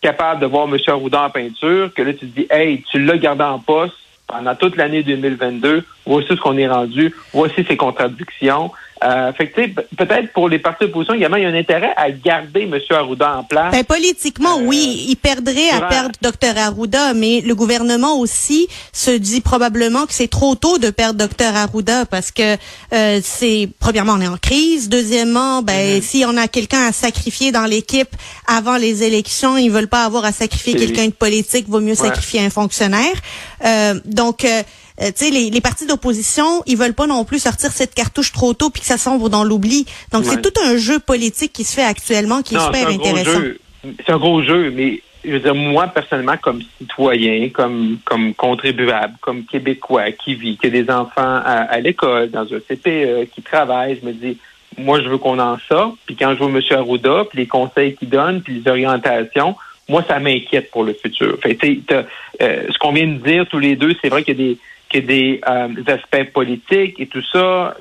capable 0.02 0.42
de 0.42 0.48
voir 0.48 0.68
M. 0.68 0.78
Arruda 0.88 1.24
en 1.24 1.30
peinture, 1.30 1.94
que 1.94 2.02
là, 2.02 2.14
tu 2.14 2.20
te 2.20 2.26
dis, 2.26 2.48
hey, 2.50 2.84
tu 2.92 3.00
l'as 3.00 3.18
gardé 3.18 3.44
en 3.44 3.60
poste 3.60 3.96
pendant 4.28 4.56
toute 4.56 4.76
l'année 4.76 5.04
2022, 5.04 5.86
voici 6.06 6.28
ce 6.30 6.36
qu'on 6.36 6.58
est 6.58 6.68
rendu, 6.68 7.14
voici 7.34 7.64
ses 7.64 7.78
contradictions. 7.78 8.72
Euh, 9.04 9.34
fait 9.34 9.48
que, 9.48 9.62
peut-être 9.96 10.32
pour 10.32 10.48
les 10.48 10.60
partis 10.60 10.86
d'opposition, 10.86 11.16
également, 11.16 11.38
il 11.38 11.44
y 11.44 11.46
a 11.46 11.50
un 11.50 11.56
intérêt 11.56 11.94
à 11.98 12.12
garder 12.12 12.64
M. 12.64 12.78
Arruda 12.92 13.38
en 13.38 13.44
place. 13.44 13.72
Ben, 13.72 13.84
politiquement, 13.84 14.60
euh, 14.60 14.64
oui, 14.66 15.06
il 15.10 15.16
perdrait 15.16 15.70
à 15.72 15.82
perdre 15.82 16.12
Dr. 16.22 16.58
Arruda, 16.58 17.14
mais 17.16 17.42
le 17.42 17.56
gouvernement 17.56 18.20
aussi 18.20 18.68
se 18.94 19.12
dit 19.12 19.42
probablement 19.42 20.06
que 20.06 20.14
c'est 20.14 20.30
trop 20.30 20.54
tôt 20.54 20.78
de 20.78 20.92
perdre 20.92 21.26
Dr. 21.28 21.56
Arruda 21.56 22.06
parce 22.06 22.32
que 22.32 22.58
euh, 22.94 23.20
c'est, 23.24 23.70
premièrement, 23.80 24.14
on 24.14 24.22
est 24.22 24.28
en 24.28 24.38
crise. 24.38 24.88
Deuxièmement, 24.88 25.64
ben, 25.64 25.74
mm-hmm. 25.74 26.02
si 26.02 26.24
on 26.28 26.38
a 26.38 26.48
quelqu'un 26.48 26.84
à 26.88 26.92
sacrifier 26.92 27.52
dans 27.52 27.66
l'équipe 27.66 28.10
avant 28.46 28.78
les 28.78 29.04
élections, 29.04 29.58
ils 29.58 29.72
veulent 29.72 29.88
pas 29.88 30.06
avoir 30.06 30.26
à 30.26 30.32
sacrifier 30.32 30.76
quelqu'un 30.76 31.08
de 31.08 31.14
politique, 31.14 31.68
vaut 31.68 31.82
mieux 31.82 31.96
sacrifier 31.96 32.42
un 32.42 32.52
fonctionnaire. 32.52 33.16
Euh, 33.66 34.00
donc, 34.06 34.46
euh, 35.00 35.08
tu 35.08 35.26
sais, 35.26 35.32
les, 35.32 35.50
les, 35.50 35.62
partis 35.62 35.86
d'opposition, 35.86 36.64
ils 36.66 36.78
veulent 36.78 36.94
pas 36.94 37.08
non 37.08 37.24
plus 37.24 37.40
sortir 37.40 37.72
cette 37.72 37.94
cartouche 37.94 38.32
trop 38.32 38.54
tôt 38.54 38.70
puis 38.70 38.82
que 38.82 38.88
ça 38.88 38.98
sombre 38.98 39.30
dans 39.30 39.44
l'oubli. 39.44 39.86
Donc, 40.12 40.26
c'est 40.26 40.42
tout 40.42 40.54
un 40.64 40.78
jeu 40.78 41.00
politique 41.00 41.54
qui 41.54 41.64
se 41.64 41.76
fait 41.76 41.84
actuellement 41.84 42.42
qui 42.42 42.56
est 42.56 42.60
super 42.60 42.88
intéressant. 42.88 43.40
C'est 44.06 44.12
un 44.12 44.18
gros 44.18 44.44
jeu, 44.44 44.72
mais 44.72 45.02
je 45.24 45.32
veux 45.32 45.40
dire, 45.40 45.56
moi, 45.56 45.88
personnellement, 45.88 46.38
comme 46.38 46.62
citoyen, 46.78 47.50
comme, 47.50 47.98
comme 48.06 48.34
contribuable, 48.34 49.14
comme 49.22 49.46
Québécois 49.46 50.12
qui 50.12 50.36
vit, 50.36 50.58
qui 50.58 50.68
a 50.68 50.70
des 50.70 50.90
enfants 50.90 51.42
à, 51.46 51.80
l'école, 51.80 52.30
dans 52.30 52.46
un 52.54 52.60
CPE, 52.60 53.30
qui 53.34 53.42
travaille, 53.42 54.00
je 54.02 54.08
me 54.08 54.14
dis, 54.14 54.38
moi, 54.78 55.02
je 55.02 55.10
veux 55.10 55.18
qu'on 55.18 55.40
en 55.40 55.58
sorte. 55.68 55.96
Puis 56.06 56.16
quand 56.16 56.34
je 56.34 56.44
vois 56.44 56.50
M. 56.50 56.62
Arruda, 56.72 57.26
puis 57.30 57.40
les 57.40 57.48
conseils 57.48 57.96
qu'il 57.96 58.10
donne, 58.10 58.42
puis 58.42 58.62
les 58.62 58.70
orientations, 58.70 59.56
moi, 59.90 60.04
ça 60.08 60.20
m'inquiète 60.20 60.72
pour 60.72 60.84
le 60.84 60.94
futur. 60.94 61.38
Fait, 61.42 61.58
euh, 61.92 62.64
ce 62.70 62.78
qu'on 62.80 62.94
vient 62.94 63.08
de 63.08 63.18
dire 63.18 63.46
tous 63.48 63.60
les 63.60 63.76
deux, 63.76 63.94
c'est 64.02 64.10
vrai 64.10 64.24
qu'il 64.24 64.40
y 64.40 64.44
a 64.44 64.48
des 64.48 64.58
a 64.98 65.02
des 65.02 65.42
aspects 65.88 66.32
politiques 66.34 67.00
et 67.00 67.08
tout 67.08 67.24
ça. 67.32 67.76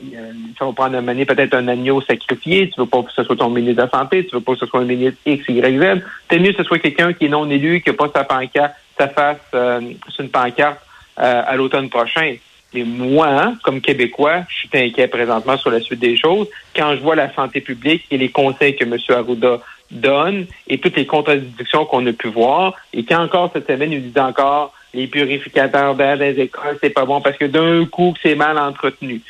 Ça 0.58 0.64
va 0.64 0.72
prendre 0.72 0.96
un 0.96 1.24
peut-être 1.24 1.54
un 1.54 1.68
agneau 1.68 2.00
sacrifié. 2.00 2.70
Tu 2.70 2.80
veux 2.80 2.86
pas 2.86 3.02
que 3.02 3.12
ce 3.12 3.22
soit 3.22 3.36
ton 3.36 3.50
ministre 3.50 3.82
de 3.82 3.90
la 3.90 3.98
Santé, 3.98 4.26
tu 4.26 4.34
veux 4.34 4.40
pas 4.40 4.52
que 4.52 4.58
ce 4.58 4.66
soit 4.66 4.80
un 4.80 4.84
ministre 4.84 5.18
X, 5.26 5.44
Y, 5.48 5.78
Z. 5.78 6.02
C'est 6.30 6.38
mieux 6.38 6.52
que 6.52 6.58
ce 6.58 6.64
soit 6.64 6.78
quelqu'un 6.78 7.12
qui 7.12 7.26
est 7.26 7.28
non 7.28 7.48
élu, 7.50 7.80
qui 7.80 7.90
n'a 7.90 7.96
pas 7.96 8.10
sa 8.14 8.24
pancarte, 8.24 8.74
sa 8.96 9.08
face 9.08 9.38
euh, 9.54 9.80
sur 10.08 10.24
une 10.24 10.30
pancarte 10.30 10.80
euh, 11.18 11.42
à 11.46 11.56
l'automne 11.56 11.88
prochain. 11.88 12.34
Mais 12.72 12.84
moi, 12.84 13.54
comme 13.64 13.80
Québécois, 13.80 14.44
je 14.48 14.58
suis 14.58 14.68
inquiet 14.74 15.08
présentement 15.08 15.56
sur 15.56 15.70
la 15.70 15.80
suite 15.80 16.00
des 16.00 16.16
choses. 16.16 16.46
Quand 16.74 16.94
je 16.94 17.00
vois 17.00 17.16
la 17.16 17.32
santé 17.34 17.60
publique 17.60 18.04
et 18.10 18.18
les 18.18 18.28
conseils 18.28 18.76
que 18.76 18.84
M. 18.84 18.96
Arruda 19.08 19.60
donne 19.90 20.46
et 20.68 20.78
toutes 20.78 20.96
les 20.96 21.06
contradictions 21.06 21.84
qu'on 21.84 22.06
a 22.06 22.12
pu 22.12 22.28
voir, 22.28 22.74
et 22.92 23.04
quand 23.04 23.20
encore 23.20 23.50
cette 23.52 23.66
semaine, 23.66 23.92
il 23.92 24.12
dit 24.12 24.20
encore 24.20 24.72
les 24.94 25.06
purificateurs 25.06 25.94
d'air 25.94 26.18
des 26.18 26.40
écoles, 26.40 26.78
c'est 26.80 26.90
pas 26.90 27.04
bon 27.04 27.20
parce 27.20 27.36
que 27.36 27.44
d'un 27.44 27.84
coup, 27.86 28.14
c'est 28.22 28.34
mal 28.34 28.58
entretenu. 28.58 29.22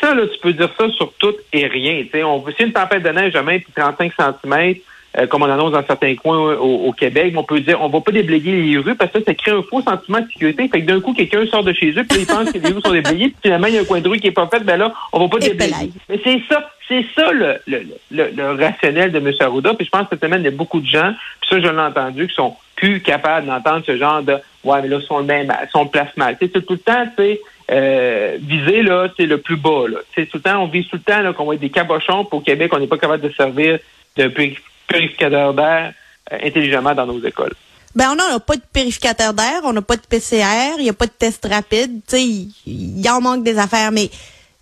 ça, 0.00 0.14
là, 0.14 0.26
tu 0.26 0.38
peux 0.40 0.52
dire 0.52 0.70
ça 0.78 0.88
sur 0.90 1.12
tout 1.14 1.34
et 1.52 1.66
rien. 1.66 2.04
T'sais, 2.04 2.22
on 2.22 2.44
c'est 2.56 2.64
une 2.64 2.72
tempête 2.72 3.02
de 3.02 3.10
neige 3.10 3.34
puis 3.64 3.72
35 3.74 4.12
cm, 4.16 4.74
euh, 5.16 5.26
comme 5.26 5.42
on 5.42 5.50
annonce 5.50 5.72
dans 5.72 5.84
certains 5.86 6.14
coins 6.16 6.54
au, 6.56 6.92
Québec, 6.92 7.32
on 7.36 7.42
peut 7.42 7.60
dire 7.60 7.80
on 7.80 7.88
va 7.88 8.00
pas 8.00 8.12
déblayer 8.12 8.60
les 8.60 8.78
rues 8.78 8.94
parce 8.94 9.10
que 9.10 9.22
ça 9.22 9.34
crée 9.34 9.52
un 9.52 9.62
faux 9.62 9.80
sentiment 9.82 10.20
de 10.20 10.26
sécurité. 10.26 10.68
Fait 10.68 10.82
que 10.82 10.86
d'un 10.86 11.00
coup, 11.00 11.14
quelqu'un 11.14 11.46
sort 11.46 11.64
de 11.64 11.72
chez 11.72 11.90
eux, 11.90 12.04
puis 12.08 12.20
il 12.20 12.26
pense 12.26 12.52
que 12.52 12.58
les 12.58 12.68
rues 12.68 12.82
sont 12.84 12.92
déblayées, 12.92 13.28
puis 13.28 13.36
finalement, 13.42 13.68
il 13.68 13.74
y 13.74 13.78
a 13.78 13.82
un 13.82 13.84
coin 13.84 14.00
de 14.00 14.08
rue 14.08 14.18
qui 14.18 14.26
est 14.26 14.32
pas 14.32 14.48
fait, 14.52 14.60
ben 14.60 14.76
là, 14.76 14.92
on 15.12 15.20
va 15.20 15.28
pas 15.28 15.38
déblayer. 15.38 15.92
Mais 16.08 16.20
c'est 16.22 16.42
ça, 16.48 16.70
c'est 16.88 17.04
ça 17.14 17.32
le, 17.32 17.56
le, 17.66 17.86
le, 18.10 18.50
rationnel 18.52 19.12
de 19.12 19.18
M. 19.18 19.32
Arruda. 19.40 19.74
Puis 19.74 19.86
je 19.86 19.90
pense 19.90 20.02
que 20.02 20.08
cette 20.10 20.22
semaine, 20.22 20.42
il 20.42 20.46
y 20.46 20.48
a 20.48 20.52
beaucoup 20.52 20.80
de 20.80 20.86
gens, 20.86 21.14
puis 21.40 21.50
ça, 21.50 21.60
je 21.60 21.68
l'ai 21.68 21.80
entendu, 21.80 22.28
qui 22.28 22.34
sont 22.34 22.56
plus 22.78 23.00
capables 23.00 23.46
d'entendre 23.46 23.84
ce 23.84 23.96
genre 23.96 24.22
de 24.22 24.38
Ouais, 24.64 24.82
mais 24.82 24.88
là, 24.88 24.98
son 25.06 25.22
même, 25.22 25.52
son 25.72 25.86
place 25.86 26.14
mal. 26.16 26.36
C'est 26.40 26.52
tout 26.52 26.62
le 26.68 26.78
temps, 26.78 27.06
tu 27.16 27.22
sais, 27.22 27.40
euh, 27.70 28.38
viser 28.40 28.82
là, 28.82 29.08
c'est 29.16 29.26
le 29.26 29.38
plus 29.38 29.56
bas. 29.56 29.86
Là. 29.88 29.98
tout 30.14 30.26
le 30.34 30.40
temps, 30.40 30.62
on 30.62 30.66
vise 30.66 30.86
tout 30.88 30.96
le 30.96 31.02
temps 31.02 31.20
là, 31.20 31.32
qu'on 31.32 31.46
va 31.46 31.54
être 31.54 31.60
des 31.60 31.70
cabochons. 31.70 32.24
Pour 32.24 32.42
Québec, 32.42 32.70
on 32.74 32.78
n'est 32.78 32.86
pas 32.86 32.98
capable 32.98 33.22
de 33.22 33.32
servir 33.34 33.78
de 34.16 34.28
purificateur 34.88 35.54
d'air 35.54 35.92
euh, 36.32 36.38
intelligemment 36.42 36.94
dans 36.94 37.06
nos 37.06 37.22
écoles. 37.24 37.54
Ben, 37.94 38.10
on 38.10 38.16
n'a 38.16 38.38
pas 38.40 38.56
de 38.56 38.62
purificateur 38.72 39.32
d'air, 39.32 39.60
on 39.64 39.72
n'a 39.72 39.82
pas 39.82 39.96
de 39.96 40.02
PCR, 40.02 40.74
il 40.78 40.82
n'y 40.82 40.90
a 40.90 40.94
pas 40.94 41.06
de 41.06 41.12
test 41.12 41.46
rapide. 41.46 42.00
Il 42.12 43.00
y 43.00 43.08
en 43.08 43.20
manque 43.20 43.42
des 43.42 43.58
affaires, 43.58 43.90
mais 43.90 44.10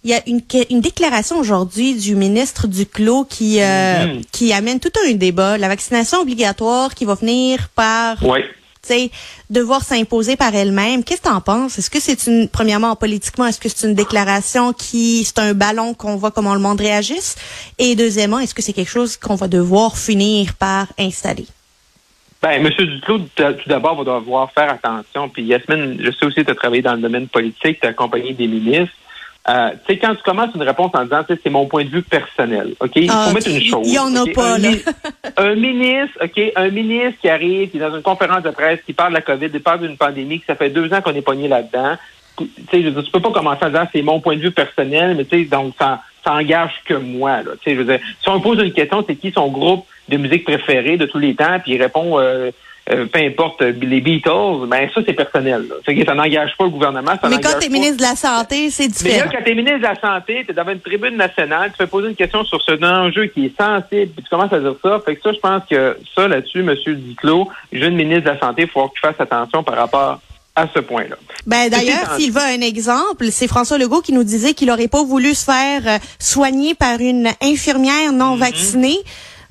il 0.06 0.10
y 0.10 0.14
a 0.14 0.22
une, 0.28 0.40
une 0.70 0.80
déclaration 0.80 1.36
aujourd'hui 1.36 1.96
du 1.96 2.14
ministre 2.14 2.68
Duclos 2.68 3.24
qui, 3.24 3.60
euh, 3.60 3.64
mm-hmm. 3.64 4.24
qui 4.30 4.52
amène 4.52 4.78
tout 4.78 4.92
un 5.04 5.12
débat. 5.14 5.58
La 5.58 5.66
vaccination 5.66 6.20
obligatoire 6.20 6.94
qui 6.94 7.04
va 7.04 7.14
venir 7.14 7.68
par 7.74 8.16
oui 8.22 8.40
devoir 9.50 9.82
s'imposer 9.82 10.36
par 10.36 10.54
elle-même. 10.54 11.02
Qu'est-ce 11.02 11.20
que 11.20 11.26
tu 11.26 11.32
en 11.34 11.40
penses? 11.40 11.76
Est-ce 11.76 11.90
que 11.90 12.00
c'est 12.00 12.28
une, 12.28 12.48
premièrement, 12.48 12.94
politiquement, 12.94 13.46
est-ce 13.46 13.60
que 13.60 13.68
c'est 13.68 13.86
une 13.86 13.94
déclaration 13.94 14.72
qui, 14.72 15.24
c'est 15.24 15.40
un 15.40 15.54
ballon 15.54 15.92
qu'on 15.94 16.14
voit 16.14 16.30
comment 16.30 16.54
le 16.54 16.60
monde 16.60 16.80
réagisse? 16.80 17.36
Et 17.78 17.96
deuxièmement, 17.96 18.38
est-ce 18.38 18.54
que 18.54 18.62
c'est 18.62 18.72
quelque 18.72 18.90
chose 18.90 19.16
qu'on 19.16 19.34
va 19.34 19.48
devoir 19.48 19.98
finir 19.98 20.54
par 20.54 20.86
installer? 20.98 21.46
Ben, 22.42 22.64
M. 22.64 22.70
Duclos, 22.78 23.18
tout 23.34 23.68
d'abord, 23.68 24.02
va 24.02 24.20
devoir 24.20 24.52
faire 24.52 24.70
attention. 24.70 25.28
Puis 25.28 25.44
Yasmine, 25.44 25.98
je 26.00 26.10
sais 26.12 26.26
aussi 26.26 26.36
que 26.36 26.42
tu 26.42 26.50
as 26.50 26.54
travaillé 26.54 26.82
dans 26.82 26.94
le 26.94 27.00
domaine 27.00 27.26
politique, 27.26 27.80
tu 27.80 27.86
as 27.86 27.90
accompagné 27.90 28.34
des 28.34 28.46
ministres. 28.46 28.94
Euh, 29.48 29.70
tu 29.86 29.94
sais, 29.94 29.98
quand 29.98 30.14
tu 30.14 30.22
commences 30.22 30.54
une 30.54 30.62
réponse 30.62 30.90
en 30.94 31.04
disant, 31.04 31.24
c'est 31.28 31.50
mon 31.50 31.66
point 31.66 31.84
de 31.84 31.90
vue 31.90 32.02
personnel, 32.02 32.74
OK? 32.80 32.92
Il 32.96 33.08
faut 33.08 33.16
ah, 33.16 33.32
mettre 33.32 33.48
une 33.48 33.62
chose. 33.62 33.86
Il 33.86 33.94
y 33.94 33.98
en 33.98 34.14
a 34.16 34.24
pas, 34.34 34.58
là. 34.58 34.70
un 35.36 35.54
ministre, 35.54 36.18
OK, 36.20 36.52
un 36.56 36.68
ministre 36.70 37.20
qui 37.20 37.28
arrive, 37.28 37.70
qui 37.70 37.76
est 37.76 37.80
dans 37.80 37.94
une 37.94 38.02
conférence 38.02 38.42
de 38.42 38.50
presse, 38.50 38.80
qui 38.84 38.92
parle 38.92 39.10
de 39.10 39.14
la 39.14 39.20
COVID, 39.22 39.50
qui 39.50 39.60
parle 39.60 39.86
d'une 39.86 39.96
pandémie, 39.96 40.40
que 40.40 40.46
ça 40.46 40.56
fait 40.56 40.70
deux 40.70 40.92
ans 40.92 41.00
qu'on 41.00 41.14
est 41.14 41.22
pogné 41.22 41.46
là-dedans. 41.46 41.96
Tu 42.36 42.44
sais, 42.70 42.82
je 42.82 42.88
veux 42.88 42.90
dire, 42.90 43.04
tu 43.04 43.10
peux 43.12 43.20
pas 43.20 43.30
commencer 43.30 43.64
en 43.64 43.68
disant, 43.68 43.86
c'est 43.92 44.02
mon 44.02 44.18
point 44.20 44.34
de 44.34 44.40
vue 44.40 44.50
personnel, 44.50 45.14
mais 45.16 45.24
tu 45.24 45.38
sais, 45.38 45.44
donc, 45.44 45.74
ça, 45.78 46.02
ça 46.24 46.34
engage 46.34 46.82
que 46.84 46.94
moi, 46.94 47.42
là. 47.42 47.52
Tu 47.62 47.70
sais, 47.70 47.76
je 47.76 47.82
veux 47.82 47.96
dire, 47.96 48.00
si 48.20 48.28
on 48.28 48.40
pose 48.40 48.58
une 48.58 48.72
question, 48.72 49.04
c'est 49.06 49.14
qui 49.14 49.30
son 49.30 49.48
groupe 49.48 49.86
de 50.08 50.16
musique 50.16 50.44
préféré 50.44 50.96
de 50.96 51.06
tous 51.06 51.18
les 51.18 51.36
temps, 51.36 51.60
puis 51.62 51.74
il 51.74 51.82
répond, 51.82 52.18
euh, 52.18 52.50
euh, 52.88 53.06
peu 53.06 53.18
importe 53.18 53.62
euh, 53.62 53.72
les 53.80 54.00
Beatles, 54.00 54.66
ben 54.68 54.88
ça 54.94 55.00
c'est 55.04 55.12
personnel. 55.12 55.66
Là. 55.68 56.04
Ça 56.06 56.14
n'engage 56.14 56.56
pas 56.56 56.64
le 56.64 56.70
gouvernement. 56.70 57.12
Ça 57.20 57.28
mais 57.28 57.40
quand 57.40 57.58
tu 57.58 57.66
es 57.66 57.68
ministre 57.68 57.96
de 57.96 58.02
la 58.02 58.14
Santé, 58.14 58.70
c'est 58.70 58.86
différent. 58.86 59.16
Mais 59.16 59.24
là, 59.24 59.28
quand 59.32 59.44
tu 59.44 59.50
es 59.50 59.54
ministre 59.54 59.78
de 59.78 59.82
la 59.82 60.00
Santé, 60.00 60.44
tu 60.44 60.52
es 60.52 60.54
dans 60.54 60.68
une 60.70 60.80
tribune 60.80 61.16
nationale, 61.16 61.70
tu 61.72 61.78
fais 61.78 61.88
poser 61.88 62.10
une 62.10 62.14
question 62.14 62.44
sur 62.44 62.62
ce 62.62 62.72
enjeu 62.84 63.26
qui 63.26 63.46
est 63.46 63.60
sensible, 63.60 64.12
puis 64.12 64.22
tu 64.22 64.30
commences 64.30 64.52
à 64.52 64.60
dire 64.60 64.76
ça. 64.80 65.00
Fait 65.04 65.16
que 65.16 65.22
ça, 65.22 65.32
je 65.32 65.38
pense 65.40 65.62
que 65.68 65.98
ça, 66.14 66.28
là-dessus, 66.28 66.60
M. 66.60 66.74
Duclos, 66.94 67.48
jeune 67.72 67.96
ministre 67.96 68.24
de 68.24 68.30
la 68.30 68.38
Santé, 68.38 68.62
il 68.62 68.68
faut 68.68 68.88
qu'il 68.88 69.00
fasse 69.00 69.18
attention 69.18 69.64
par 69.64 69.76
rapport 69.76 70.20
à 70.54 70.68
ce 70.72 70.78
point-là. 70.78 71.16
Ben 71.46 71.68
d'ailleurs, 71.68 72.14
s'il 72.16 72.32
veut 72.32 72.40
un 72.40 72.60
exemple, 72.60 73.26
c'est 73.30 73.48
François 73.48 73.78
Legault 73.78 74.00
qui 74.00 74.12
nous 74.12 74.24
disait 74.24 74.54
qu'il 74.54 74.68
n'aurait 74.68 74.88
pas 74.88 75.02
voulu 75.02 75.34
se 75.34 75.44
faire 75.44 75.82
euh, 75.86 75.98
soigner 76.18 76.74
par 76.74 77.00
une 77.00 77.28
infirmière 77.42 78.12
non 78.12 78.36
mm-hmm. 78.36 78.40
vaccinée. 78.40 78.98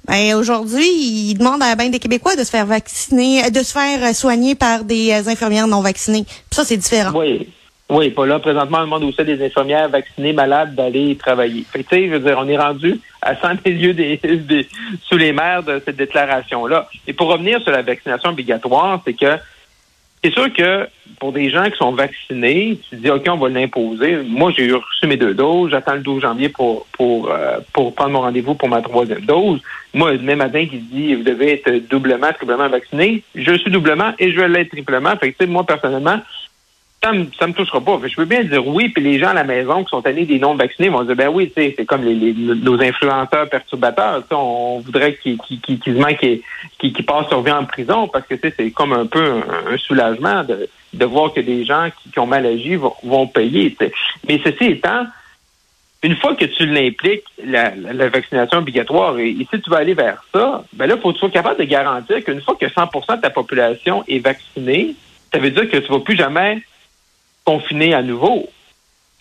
Ben, 0.08 0.36
aujourd'hui, 0.36 0.86
il 0.86 1.36
demande 1.36 1.64
à 1.64 1.76
bien 1.76 1.90
des 1.90 2.00
Québécois 2.00 2.36
de 2.36 2.44
se 2.44 2.50
faire 2.50 2.66
vacciner, 2.66 3.50
de 3.50 3.60
se 3.60 3.74
faire 3.74 4.16
soigner 4.16 4.56
par 4.56 4.84
des 4.84 5.12
euh, 5.12 5.30
infirmières 5.30 5.68
non 5.68 5.82
vaccinées. 5.82 6.26
ça, 6.52 6.64
c'est 6.64 6.78
différent. 6.78 7.12
Oui. 7.16 7.50
Oui, 7.88 8.10
pas 8.10 8.26
là. 8.26 8.40
Présentement, 8.40 8.80
on 8.80 8.86
demande 8.86 9.04
aussi 9.04 9.24
des 9.24 9.44
infirmières 9.46 9.90
vaccinées 9.90 10.34
malades 10.34 10.74
d'aller 10.74 11.16
travailler. 11.18 11.66
Tu 11.72 11.86
sais, 11.88 12.08
je 12.08 12.14
veux 12.14 12.20
dire, 12.20 12.36
on 12.40 12.48
est 12.48 12.58
rendu 12.58 13.00
à 13.22 13.36
100 13.36 13.64
milieux 13.64 13.94
des, 13.94 14.20
sous 15.08 15.18
les 15.18 15.32
mers 15.32 15.62
de 15.62 15.80
cette 15.86 15.96
déclaration-là. 15.96 16.90
Et 17.06 17.14
pour 17.14 17.28
revenir 17.28 17.62
sur 17.62 17.72
la 17.72 17.84
vaccination 17.84 18.32
obligatoire, 18.32 19.02
c'est 19.06 19.14
que 19.14 19.38
c'est 20.26 20.34
sûr 20.34 20.52
que 20.52 20.88
pour 21.20 21.32
des 21.32 21.52
gens 21.52 21.70
qui 21.70 21.78
sont 21.78 21.92
vaccinés, 21.92 22.80
tu 22.90 22.96
dis, 22.96 23.10
OK, 23.12 23.24
on 23.30 23.38
va 23.38 23.50
l'imposer. 23.50 24.18
Moi, 24.28 24.52
j'ai 24.56 24.72
reçu 24.72 25.06
mes 25.06 25.18
deux 25.18 25.36
doses. 25.36 25.70
J'attends 25.70 25.94
le 25.94 26.02
12 26.02 26.24
janvier 26.24 26.50
pour, 26.50 26.88
pour, 26.94 27.30
euh, 27.30 27.60
pour 27.74 27.94
prendre 27.94 28.12
mon 28.12 28.22
rendez-vous 28.22 28.56
pour 28.56 28.68
ma 28.68 28.82
troisième 28.82 29.22
dose. 29.22 29.62
Moi, 29.94 30.14
le 30.14 30.20
même 30.20 30.40
matin 30.40 30.66
qui 30.66 30.80
dit, 30.80 31.14
vous 31.14 31.24
devez 31.24 31.54
être 31.54 31.88
doublement, 31.90 32.34
triplement 32.34 32.68
vacciné, 32.68 33.22
je 33.36 33.54
suis 33.54 33.70
doublement 33.70 34.14
et 34.18 34.32
je 34.32 34.40
vais 34.40 34.48
l'être 34.48 34.72
triplement. 34.72 35.16
Fait 35.18 35.32
que, 35.32 35.46
moi, 35.46 35.64
personnellement, 35.64 36.20
ça 37.04 37.12
me, 37.12 37.20
me 37.20 37.54
touchera 37.54 37.82
pas. 37.82 38.00
je 38.04 38.16
peux 38.16 38.26
bien 38.26 38.44
dire 38.44 38.66
oui, 38.68 38.90
puis 38.90 39.04
les 39.04 39.20
gens 39.20 39.28
à 39.28 39.34
la 39.34 39.44
maison 39.44 39.84
qui 39.84 39.90
sont 39.90 40.06
allés 40.06 40.26
des 40.26 40.40
non-vaccinés 40.40 40.90
vont 40.90 41.04
dire 41.04 41.16
ben 41.16 41.30
oui, 41.30 41.52
c'est 41.56 41.86
comme 41.86 42.04
les, 42.04 42.34
nos 42.34 42.82
influenceurs 42.82 43.48
perturbateurs. 43.50 44.24
On 44.32 44.80
voudrait 44.80 45.16
qu'ils 45.16 45.38
qu 45.38 45.58
qu 45.60 45.78
qu 45.78 46.92
qu 46.92 47.04
passent 47.04 47.30
leur 47.30 47.44
vie 47.44 47.52
en 47.52 47.66
prison 47.66 48.08
parce 48.08 48.26
que 48.26 48.36
c'est 48.42 48.72
comme 48.72 48.94
un 48.94 49.06
peu 49.06 49.24
un, 49.24 49.78
soulagement 49.78 50.44
de, 50.44 51.06
voir 51.06 51.32
que 51.34 51.42
des 51.42 51.64
gens 51.64 51.90
qui, 52.12 52.18
ont 52.18 52.26
mal 52.26 52.46
agi 52.46 52.76
vont, 52.76 53.28
payer. 53.28 53.76
Mais 54.28 54.42
ceci 54.44 54.66
étant, 54.66 55.06
une 56.02 56.16
fois 56.16 56.36
que 56.36 56.46
tu 56.46 56.66
l'impliques, 56.66 57.26
la, 57.44 57.76
la, 57.76 58.10
vaccination 58.10 58.60
obligatoire, 58.60 59.20
et, 59.20 59.36
si 59.52 59.62
tu 59.62 59.70
vas 59.70 59.78
aller 59.78 59.94
vers 59.94 60.24
ça, 60.34 60.64
ben 60.74 60.88
là, 60.88 60.96
il 60.96 61.02
faut 61.02 61.10
que 61.10 61.16
tu 61.16 61.20
sois 61.20 61.30
capable 61.30 61.60
de 61.60 61.66
garantir 61.66 62.24
qu'une 62.24 62.42
fois 62.42 62.56
que 62.56 62.66
100% 62.66 63.18
de 63.18 63.22
ta 63.22 63.30
population 63.30 64.04
est 64.08 64.20
vaccinée, 64.20 64.96
ça 65.32 65.40
veut 65.40 65.52
dire 65.52 65.70
que 65.70 65.78
tu 65.78 65.92
ne 65.92 65.98
vas 65.98 66.04
plus 66.04 66.16
jamais 66.16 66.62
confiner 67.46 67.94
à 67.94 68.02
nouveau. 68.02 68.50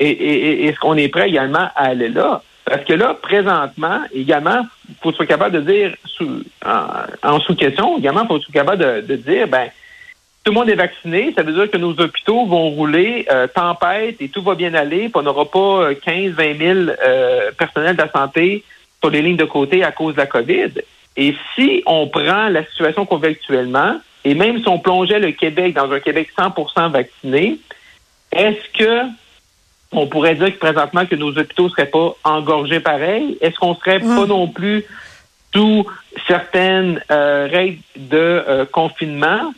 Et, 0.01 0.67
est-ce 0.67 0.79
qu'on 0.81 0.97
est 0.97 1.09
prêt 1.09 1.29
également 1.29 1.69
à 1.77 1.85
aller 1.87 2.09
là? 2.09 2.43
Parce 2.65 2.85
que 2.85 2.95
là, 2.95 3.15
présentement, 3.15 4.01
également, 4.13 4.67
il 4.89 4.95
faut 5.03 5.11
être 5.11 5.25
capable 5.25 5.63
de 5.63 5.73
dire 5.73 5.95
sous, 6.07 6.43
en, 6.65 7.41
sous-question, 7.41 7.99
également, 7.99 8.23
il 8.23 8.29
faut 8.29 8.39
être 8.39 8.53
capable 8.53 9.07
de, 9.07 9.17
dire, 9.17 9.47
ben, 9.47 9.69
tout 10.43 10.53
le 10.53 10.59
monde 10.59 10.71
est 10.71 10.75
vacciné, 10.75 11.33
ça 11.37 11.43
veut 11.43 11.53
dire 11.53 11.71
que 11.71 11.77
nos 11.77 11.93
hôpitaux 11.93 12.47
vont 12.47 12.71
rouler 12.71 13.27
euh, 13.31 13.47
tempête 13.47 14.17
et 14.21 14.29
tout 14.29 14.43
va 14.43 14.55
bien 14.55 14.75
aller, 14.75 15.09
puis 15.09 15.13
on 15.15 15.23
n'aura 15.23 15.45
pas 15.45 15.95
15, 15.95 16.33
20 16.33 16.59
000 16.59 16.79
euh, 17.07 17.51
personnels 17.53 17.97
de 17.97 18.03
la 18.03 18.11
santé 18.11 18.65
sur 19.01 19.11
les 19.11 19.23
lignes 19.23 19.37
de 19.37 19.45
côté 19.45 19.85
à 19.85 19.93
cause 19.93 20.15
de 20.15 20.21
la 20.21 20.27
COVID. 20.27 20.73
Et 21.17 21.35
si 21.55 21.83
on 21.87 22.09
prend 22.09 22.49
la 22.49 22.65
situation 22.65 23.07
qu'on 23.07 23.19
vit 23.19 23.29
actuellement, 23.29 24.01
et 24.25 24.35
même 24.35 24.61
si 24.61 24.69
on 24.69 24.79
plongeait 24.79 25.19
le 25.19 25.33
Québec 25.33 25.75
dans 25.75 25.91
un 25.93 26.01
Québec 26.01 26.31
100% 26.37 26.91
vacciné, 26.91 27.59
est-ce 28.35 28.79
que 28.79 29.09
on 29.93 30.07
pourrait 30.07 30.35
dire 30.35 30.53
que 30.53 30.59
présentement 30.59 31.07
que 31.07 31.15
nos 31.15 31.31
hôpitaux 31.39 31.69
seraient 31.69 31.87
pas 31.87 32.17
engorgés 32.25 32.81
pareil? 32.81 33.39
Est-ce 33.41 33.57
qu'on 33.57 33.77
serait 33.77 34.01
pas 34.01 34.27
non 34.27 34.49
plus 34.49 34.85
sous 35.55 35.87
certaines 36.27 37.01
euh, 37.11 37.49
règles 37.51 37.79
de 37.97 38.17
euh, 38.19 38.65
confinement? 38.67 39.53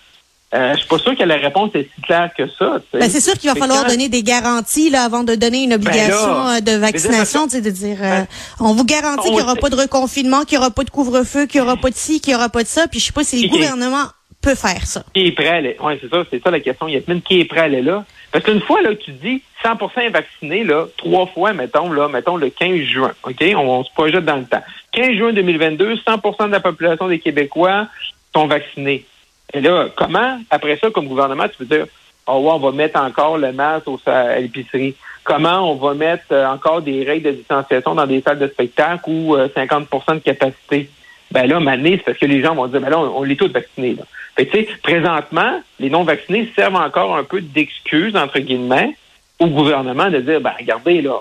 Euh, 0.55 0.75
je 0.75 0.79
suis 0.79 0.89
pas 0.89 0.99
sûr 0.99 1.17
que 1.17 1.25
la 1.25 1.37
réponse 1.37 1.71
est 1.75 1.89
si 1.95 2.01
claire 2.03 2.31
que 2.37 2.49
ça. 2.49 2.81
Ben, 2.93 3.11
c'est 3.11 3.21
sûr 3.21 3.35
qu'il 3.35 3.51
va 3.51 3.57
falloir 3.57 3.85
donner 3.85 4.09
des 4.09 4.23
garanties 4.23 4.91
là 4.91 5.03
avant 5.03 5.25
de 5.25 5.35
donner 5.35 5.65
une 5.65 5.71
ben 5.71 5.77
obligation 5.77 6.49
euh, 6.49 6.61
de 6.61 6.73
vaccination, 6.73 7.47
de 7.47 7.59
dire 7.59 7.99
ben, 8.01 8.27
on 8.61 8.73
vous 8.73 8.85
garantit 8.85 9.25
qu'il 9.25 9.35
n'y 9.35 9.43
aura 9.43 9.57
pas 9.57 9.71
de 9.71 9.77
reconfinement, 9.77 10.45
qu'il 10.45 10.59
n'y 10.59 10.65
aura 10.65 10.71
pas 10.71 10.85
de 10.85 10.91
couvre-feu, 10.91 11.47
qu'il 11.47 11.61
n'y 11.61 11.67
aura 11.67 11.77
pas 11.77 11.91
de 11.91 11.97
ci, 11.97 12.21
qu'il 12.21 12.33
n'y 12.33 12.37
aura 12.37 12.49
pas 12.49 12.63
de 12.63 12.69
ça. 12.69 12.87
Puis 12.87 13.01
je 13.01 13.07
sais 13.07 13.13
pas 13.13 13.25
si 13.25 13.43
le 13.43 13.49
gouvernement 13.49 14.05
peut 14.41 14.55
faire 14.55 14.87
ça. 14.87 15.03
Qui 15.13 15.27
est 15.27 15.33
prêt 15.33 15.49
à 15.49 15.55
aller? 15.57 15.77
Ouais, 15.83 15.99
c'est 16.01 16.09
ça, 16.09 16.23
c'est 16.31 16.43
ça 16.43 16.51
la 16.53 16.61
question, 16.61 16.87
Yasmine. 16.87 17.23
Qui 17.23 17.41
est 17.41 17.45
prêt 17.47 17.61
à 17.61 17.65
aller 17.65 17.83
là? 17.83 18.05
Parce 18.37 18.45
qu'une 18.45 18.61
fois 18.61 18.83
là, 18.83 18.95
tu 18.95 19.13
dis 19.13 19.43
100% 19.65 20.11
vacciné, 20.11 20.63
là, 20.63 20.85
trois 20.99 21.25
fois, 21.25 21.55
mettons, 21.55 21.91
là, 21.91 22.07
mettons 22.07 22.37
le 22.37 22.51
15 22.51 22.81
juin, 22.81 23.13
OK? 23.23 23.43
On, 23.57 23.83
se 23.83 23.91
projette 23.95 24.27
dans 24.27 24.37
le 24.37 24.45
temps. 24.45 24.63
15 24.93 25.13
juin 25.17 25.33
2022, 25.33 25.95
100% 25.95 26.49
de 26.49 26.53
la 26.53 26.61
population 26.61 27.09
des 27.09 27.19
Québécois 27.19 27.87
sont 28.35 28.47
vaccinés. 28.47 29.07
Et 29.55 29.63
là, 29.63 29.89
comment, 29.97 30.39
après 30.51 30.77
ça, 30.77 30.91
comme 30.91 31.09
gouvernement, 31.09 31.49
tu 31.49 31.57
peux 31.57 31.65
dire, 31.65 31.87
oh 32.27 32.41
ouais, 32.41 32.51
on 32.53 32.59
va 32.59 32.73
mettre 32.73 33.01
encore 33.01 33.39
le 33.39 33.53
masque 33.53 33.87
à 34.05 34.39
l'épicerie. 34.39 34.95
Comment 35.25 35.73
on 35.73 35.77
va 35.77 35.95
mettre 35.95 36.27
euh, 36.33 36.47
encore 36.47 36.83
des 36.83 37.05
règles 37.05 37.31
de 37.31 37.37
distanciation 37.37 37.95
dans 37.95 38.07
des 38.07 38.21
salles 38.21 38.39
de 38.39 38.49
spectacle 38.49 39.05
ou 39.07 39.35
50% 39.35 39.87
euh, 40.11 40.15
de 40.15 40.19
capacité? 40.19 40.91
Ben 41.31 41.47
là, 41.47 41.59
maintenant, 41.59 41.89
c'est 41.93 42.05
parce 42.05 42.19
que 42.19 42.27
les 42.27 42.43
gens 42.43 42.55
vont 42.55 42.67
dire, 42.67 42.83
ben 42.83 42.91
là, 42.91 42.99
on, 42.99 43.21
on 43.21 43.25
est 43.25 43.35
tous 43.35 43.49
vaccinés. 43.51 43.95
Là. 43.95 44.05
Fait 44.37 44.51
sais, 44.53 44.69
présentement, 44.83 45.61
les 45.81 45.89
non-vaccinés 45.89 46.53
servent 46.55 46.77
encore 46.77 47.17
un 47.17 47.25
peu 47.25 47.41
d'excuse, 47.41 48.15
entre 48.17 48.39
guillemets, 48.39 48.97
au 49.39 49.47
gouvernement 49.47 50.11
de 50.11 50.19
dire, 50.21 50.41
ben 50.41 50.53
regardez, 50.59 51.01
là, 51.01 51.19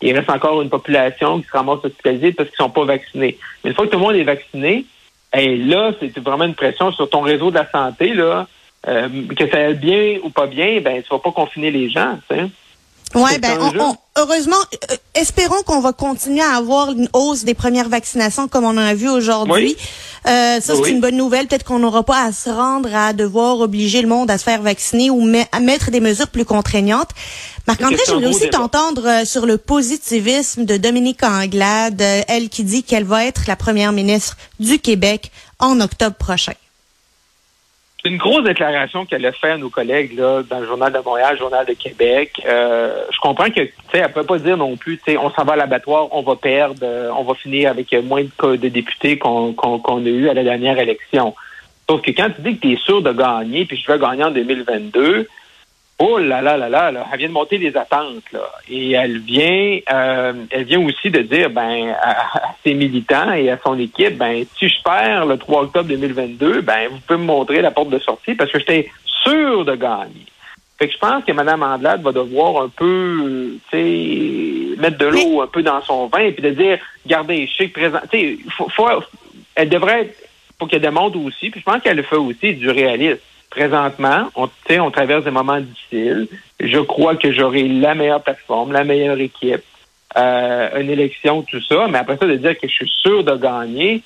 il 0.00 0.16
reste 0.16 0.30
encore 0.30 0.62
une 0.62 0.68
population 0.68 1.40
qui 1.40 1.46
se 1.46 1.52
ramasse 1.52 1.84
hospitalisée 1.84 2.32
parce 2.32 2.48
qu'ils 2.48 2.58
sont 2.58 2.70
pas 2.70 2.84
vaccinés. 2.84 3.38
Mais 3.64 3.70
une 3.70 3.76
fois 3.76 3.86
que 3.86 3.90
tout 3.90 3.98
le 3.98 4.04
monde 4.04 4.16
est 4.16 4.24
vacciné, 4.24 4.84
et 5.36 5.56
là, 5.56 5.92
c'est 5.98 6.18
vraiment 6.18 6.44
une 6.44 6.54
pression 6.54 6.92
sur 6.92 7.10
ton 7.10 7.20
réseau 7.20 7.50
de 7.50 7.56
la 7.56 7.68
santé, 7.70 8.14
là, 8.14 8.46
euh, 8.86 9.08
que 9.36 9.48
ça 9.50 9.58
aille 9.58 9.74
bien 9.74 10.18
ou 10.22 10.30
pas 10.30 10.46
bien, 10.46 10.80
ben 10.80 11.02
tu 11.02 11.08
vas 11.10 11.18
pas 11.18 11.32
confiner 11.32 11.70
les 11.70 11.90
gens, 11.90 12.18
tu 12.30 12.36
sais. 12.36 12.42
Ouais, 13.14 13.38
ben 13.38 13.58
heureusement, 14.16 14.56
euh, 14.90 14.96
espérons 15.14 15.62
qu'on 15.64 15.80
va 15.80 15.92
continuer 15.92 16.42
à 16.42 16.56
avoir 16.56 16.90
une 16.92 17.08
hausse 17.12 17.44
des 17.44 17.54
premières 17.54 17.88
vaccinations 17.88 18.48
comme 18.48 18.64
on 18.64 18.68
en 18.70 18.78
a 18.78 18.94
vu 18.94 19.08
aujourd'hui. 19.08 19.76
Euh, 20.26 20.60
ça, 20.60 20.74
c'est 20.74 20.80
Oui. 20.80 20.90
une 20.90 21.00
bonne 21.00 21.16
nouvelle. 21.16 21.46
Peut-être 21.46 21.64
qu'on 21.64 21.78
n'aura 21.78 22.02
pas 22.02 22.24
à 22.24 22.32
se 22.32 22.50
rendre 22.50 22.92
à 22.94 23.12
devoir 23.12 23.60
obliger 23.60 24.02
le 24.02 24.08
monde 24.08 24.30
à 24.30 24.38
se 24.38 24.42
faire 24.44 24.60
vacciner 24.62 25.08
ou 25.10 25.20
me- 25.20 25.44
à 25.52 25.60
mettre 25.60 25.90
des 25.90 26.00
mesures 26.00 26.28
plus 26.28 26.44
contraignantes. 26.44 27.10
Marc-André, 27.68 27.98
j'aimerais 28.06 28.26
aussi 28.26 28.50
t'entendre 28.50 29.06
euh, 29.06 29.24
sur 29.24 29.46
le 29.46 29.56
positivisme 29.58 30.64
de 30.64 30.76
Dominique 30.76 31.22
Anglade, 31.22 32.00
elle 32.28 32.48
qui 32.48 32.64
dit 32.64 32.82
qu'elle 32.82 33.04
va 33.04 33.24
être 33.24 33.42
la 33.46 33.56
première 33.56 33.92
ministre 33.92 34.36
du 34.60 34.78
Québec 34.78 35.30
en 35.58 35.80
octobre 35.80 36.16
prochain. 36.16 36.52
C'est 38.06 38.12
une 38.12 38.18
grosse 38.18 38.44
déclaration 38.44 39.04
qu'elle 39.04 39.26
a 39.26 39.32
fait 39.32 39.50
à 39.50 39.56
nos 39.56 39.68
collègues 39.68 40.16
là, 40.16 40.44
dans 40.48 40.60
le 40.60 40.66
Journal 40.66 40.92
de 40.92 40.98
Montréal, 41.04 41.32
le 41.32 41.38
Journal 41.40 41.66
de 41.66 41.72
Québec. 41.72 42.40
Euh, 42.46 43.02
je 43.10 43.18
comprends 43.18 43.50
que 43.50 43.62
elle 43.92 44.12
peut 44.12 44.22
pas 44.22 44.38
dire 44.38 44.56
non 44.56 44.76
plus, 44.76 45.00
on 45.18 45.28
s'en 45.30 45.42
va 45.42 45.54
à 45.54 45.56
l'abattoir, 45.56 46.06
on 46.12 46.22
va 46.22 46.36
perdre, 46.36 46.78
euh, 46.84 47.10
on 47.18 47.24
va 47.24 47.34
finir 47.34 47.68
avec 47.68 47.92
euh, 47.92 48.02
moins 48.02 48.22
de, 48.22 48.56
de 48.56 48.68
députés 48.68 49.18
qu'on 49.18 49.54
qu'on 49.54 50.06
a 50.06 50.08
eu 50.08 50.28
à 50.28 50.34
la 50.34 50.44
dernière 50.44 50.78
élection. 50.78 51.34
Sauf 51.90 52.00
que 52.00 52.12
quand 52.12 52.30
tu 52.30 52.42
dis 52.42 52.56
que 52.58 52.60
tu 52.60 52.72
es 52.74 52.76
sûr 52.76 53.02
de 53.02 53.10
gagner, 53.10 53.64
puis 53.64 53.76
je 53.76 53.90
vais 53.90 53.98
gagner 53.98 54.22
en 54.22 54.30
2022, 54.30 55.26
oh 55.98 56.18
là 56.18 56.42
là 56.42 56.56
là 56.56 56.68
là, 56.68 56.90
là, 56.90 57.06
elle 57.12 57.18
vient 57.18 57.28
de 57.28 57.32
monter 57.32 57.58
les 57.58 57.76
attentes 57.76 58.30
là, 58.32 58.50
et 58.68 58.92
elle 58.92 59.18
vient, 59.18 59.78
euh, 59.90 60.32
elle 60.50 60.64
vient 60.64 60.80
aussi 60.84 61.10
de 61.10 61.20
dire 61.20 61.50
ben 61.50 61.94
à, 62.00 62.36
à 62.36 62.54
ses 62.64 62.74
militants 62.74 63.32
et 63.32 63.50
à 63.50 63.58
son 63.64 63.78
équipe, 63.78 64.16
ben 64.16 64.44
si 64.58 64.68
je 64.68 64.82
perds 64.82 65.26
le 65.26 65.38
3 65.38 65.62
octobre 65.62 65.88
2022, 65.88 66.60
ben 66.60 66.88
vous 66.90 66.98
pouvez 67.06 67.18
me 67.18 67.24
montrer 67.24 67.62
la 67.62 67.70
porte 67.70 67.90
de 67.90 67.98
sortie 67.98 68.34
parce 68.34 68.50
que 68.52 68.58
j'étais 68.58 68.90
sûr 69.24 69.64
de 69.64 69.74
gagner. 69.74 70.26
Fait 70.78 70.88
que 70.88 70.92
je 70.92 70.98
pense 70.98 71.24
que 71.24 71.32
Mme 71.32 71.62
Andelade 71.62 72.02
va 72.02 72.12
devoir 72.12 72.62
un 72.62 72.68
peu, 72.68 73.56
tu 73.70 73.76
sais, 74.74 74.78
mettre 74.78 74.98
de 74.98 75.06
l'eau 75.06 75.40
un 75.40 75.46
peu 75.46 75.62
dans 75.62 75.80
son 75.80 76.06
vin 76.08 76.18
et 76.18 76.32
puis 76.32 76.42
de 76.42 76.50
dire, 76.50 76.78
regardez, 77.04 77.46
je 77.46 77.56
sais 77.56 77.68
que 77.68 77.80
présent, 77.80 78.00
tu 78.10 78.18
sais, 78.18 78.38
faut, 78.50 78.68
faut, 78.68 78.86
elle 79.54 79.70
devrait 79.70 80.02
être, 80.02 80.22
faut 80.58 80.66
qu'elle 80.66 80.82
démontre 80.82 81.18
aussi, 81.18 81.48
puis 81.48 81.60
je 81.60 81.64
pense 81.64 81.82
qu'elle 81.82 81.96
le 81.96 82.02
fait 82.02 82.16
aussi, 82.16 82.54
du 82.54 82.68
réalisme. 82.68 83.20
Présentement, 83.50 84.28
on, 84.34 84.48
on 84.80 84.90
traverse 84.90 85.24
des 85.24 85.30
moments 85.30 85.60
difficiles. 85.60 86.28
Je 86.60 86.78
crois 86.78 87.16
que 87.16 87.32
j'aurai 87.32 87.68
la 87.68 87.94
meilleure 87.94 88.22
plateforme, 88.22 88.72
la 88.72 88.84
meilleure 88.84 89.18
équipe, 89.18 89.62
euh, 90.16 90.80
une 90.80 90.90
élection, 90.90 91.42
tout 91.42 91.60
ça. 91.62 91.86
Mais 91.88 91.98
après 91.98 92.16
ça, 92.16 92.26
de 92.26 92.36
dire 92.36 92.58
que 92.58 92.68
je 92.68 92.72
suis 92.72 92.92
sûr 93.02 93.24
de 93.24 93.36
gagner, 93.36 94.02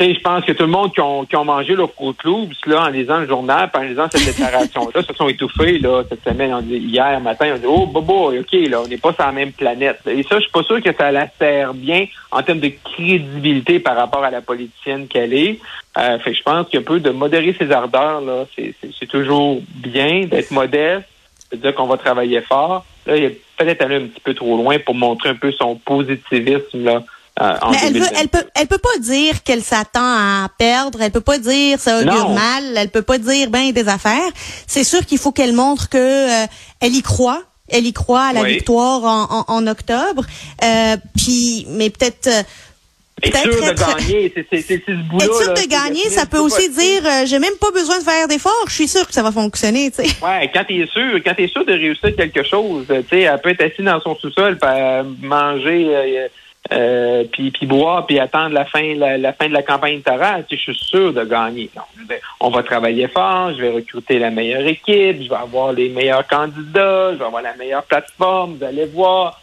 je 0.00 0.20
pense 0.20 0.44
que 0.44 0.52
tout 0.52 0.62
le 0.62 0.70
monde 0.70 0.92
qui 0.92 1.00
ont, 1.00 1.24
qui 1.24 1.34
ont 1.34 1.44
mangé 1.44 1.74
leur 1.74 1.90
Loops, 2.24 2.66
là, 2.66 2.84
en 2.84 2.88
lisant 2.88 3.18
le 3.18 3.26
journal, 3.26 3.68
en 3.74 3.80
lisant 3.80 4.06
cette 4.10 4.26
déclaration-là, 4.26 5.02
se 5.02 5.12
sont 5.12 5.28
étouffés, 5.28 5.78
là, 5.78 6.04
cette 6.08 6.22
semaine, 6.22 6.54
on 6.54 6.60
dit, 6.60 6.76
hier 6.76 7.20
matin, 7.20 7.54
on 7.54 7.58
dit, 7.58 7.66
oh, 7.66 7.86
bobo, 7.86 8.32
OK, 8.32 8.52
là, 8.52 8.80
on 8.82 8.86
n'est 8.86 8.98
pas 8.98 9.12
sur 9.12 9.26
la 9.26 9.32
même 9.32 9.52
planète. 9.52 10.00
Et 10.06 10.22
ça, 10.22 10.36
je 10.36 10.42
suis 10.42 10.52
pas 10.52 10.62
sûr 10.62 10.80
que 10.80 10.94
ça 10.94 11.10
la 11.10 11.28
sert 11.38 11.74
bien 11.74 12.06
en 12.30 12.42
termes 12.42 12.60
de 12.60 12.70
crédibilité 12.84 13.80
par 13.80 13.96
rapport 13.96 14.22
à 14.22 14.30
la 14.30 14.40
politicienne 14.40 15.08
qu'elle 15.08 15.34
est. 15.34 15.58
Euh, 15.98 16.18
fait 16.20 16.32
je 16.32 16.42
pense 16.42 16.68
qu'il 16.68 16.78
y 16.78 16.82
a 16.82 16.82
un 16.82 16.84
peu 16.84 17.00
de 17.00 17.10
modérer 17.10 17.56
ses 17.58 17.72
ardeurs, 17.72 18.20
là, 18.20 18.46
c'est 18.54 19.06
toujours 19.08 19.60
bien 19.74 20.26
d'être 20.26 20.52
modeste, 20.52 21.08
de 21.50 21.56
dire 21.56 21.74
qu'on 21.74 21.86
va 21.86 21.96
travailler 21.96 22.40
fort. 22.42 22.84
Là, 23.06 23.16
il 23.16 23.24
est 23.24 23.40
peut-être 23.56 23.82
allé 23.82 23.96
un 23.96 24.06
petit 24.06 24.20
peu 24.20 24.34
trop 24.34 24.56
loin 24.56 24.78
pour 24.78 24.94
montrer 24.94 25.30
un 25.30 25.34
peu 25.34 25.50
son 25.50 25.74
positivisme, 25.74 26.84
là, 26.84 27.02
euh, 27.40 27.54
en 27.62 27.70
Mais 27.70 27.78
elle, 27.82 27.92
veut, 27.94 28.00
2022. 28.00 28.20
elle 28.20 28.28
peut, 28.28 28.44
elle 28.54 28.66
peut 28.66 28.78
pas 28.78 28.98
dire 29.00 29.42
qu'elle 29.42 29.62
s'attend 29.62 30.00
à 30.02 30.48
perdre. 30.58 31.00
Elle 31.02 31.10
peut 31.10 31.20
pas 31.20 31.38
dire 31.38 31.78
ça 31.78 31.98
augure 32.00 32.28
Non. 32.28 32.34
mal. 32.34 32.64
Elle 32.76 32.90
peut 32.90 33.02
pas 33.02 33.18
dire 33.18 33.50
ben 33.50 33.72
des 33.72 33.88
affaires. 33.88 34.30
C'est 34.66 34.84
sûr 34.84 35.04
qu'il 35.06 35.18
faut 35.18 35.32
qu'elle 35.32 35.52
montre 35.52 35.88
que 35.88 35.98
euh, 35.98 36.46
elle 36.80 36.94
y 36.94 37.02
croit. 37.02 37.42
Elle 37.70 37.86
y 37.86 37.92
croit 37.92 38.22
à 38.24 38.32
la 38.32 38.42
Oui. 38.42 38.54
victoire 38.54 39.04
en, 39.04 39.24
en, 39.40 39.44
en 39.46 39.66
octobre. 39.66 40.24
Euh, 40.64 40.96
puis, 41.16 41.66
mais 41.68 41.90
peut-être. 41.90 42.26
euh, 42.26 42.42
Être 43.20 43.32
peut-être 43.32 43.52
sûr 43.52 43.64
de 43.64 43.70
être- 43.70 43.96
gagner, 43.98 44.32
c'est 44.50 44.62
ce 44.62 44.92
bout-là. 45.10 45.24
Être 45.24 45.42
sûr 45.42 45.52
là, 45.54 45.60
de 45.62 45.68
gagner, 45.68 46.08
ça 46.08 46.24
peut 46.24 46.38
aussi 46.38 46.68
dire 46.70 47.02
euh, 47.04 47.26
j'ai 47.26 47.40
même 47.40 47.56
pas 47.60 47.72
besoin 47.72 47.98
de 47.98 48.04
faire 48.04 48.28
d'efforts. 48.28 48.64
Je 48.68 48.72
suis 48.74 48.86
sûr 48.88 49.04
que 49.08 49.12
ça 49.12 49.24
va 49.24 49.32
fonctionner. 49.32 49.90
Tu 49.90 50.04
sais. 50.04 50.24
Ouais, 50.24 50.48
quand 50.54 50.62
t'es 50.68 50.86
sûr, 50.86 51.18
quand 51.26 51.34
t'es 51.34 51.48
sûr 51.48 51.64
de 51.66 51.72
réussir 51.72 52.14
quelque 52.16 52.44
chose, 52.44 52.86
tu 52.88 52.94
sais, 53.10 53.20
elle 53.22 53.40
peut 53.40 53.50
être 53.50 53.62
assise 53.64 53.84
dans 53.84 54.00
son 54.00 54.14
sous-sol, 54.16 54.56
manger, 55.20 55.86
euh, 55.94 56.28
euh, 56.72 57.24
puis 57.30 57.52
boire, 57.66 58.06
puis 58.06 58.18
attendre 58.18 58.54
la 58.54 58.64
fin, 58.64 58.94
la, 58.94 59.18
la 59.18 59.32
fin 59.32 59.48
de 59.48 59.54
la 59.54 59.62
campagne 59.62 59.94
électorale. 59.94 60.44
Tu 60.48 60.56
sais, 60.56 60.62
je 60.66 60.72
suis 60.72 60.84
sûr 60.84 61.12
de 61.12 61.24
gagner. 61.24 61.70
On 62.40 62.50
va 62.50 62.62
travailler 62.62 63.08
fort, 63.08 63.52
je 63.54 63.62
vais 63.62 63.70
recruter 63.70 64.18
la 64.18 64.30
meilleure 64.30 64.66
équipe, 64.66 65.22
je 65.22 65.28
vais 65.28 65.34
avoir 65.34 65.72
les 65.72 65.88
meilleurs 65.88 66.26
candidats, 66.26 67.12
je 67.12 67.18
vais 67.18 67.24
avoir 67.24 67.42
la 67.42 67.54
meilleure 67.56 67.84
plateforme. 67.84 68.56
Vous 68.56 68.64
allez 68.64 68.86
voir. 68.86 69.40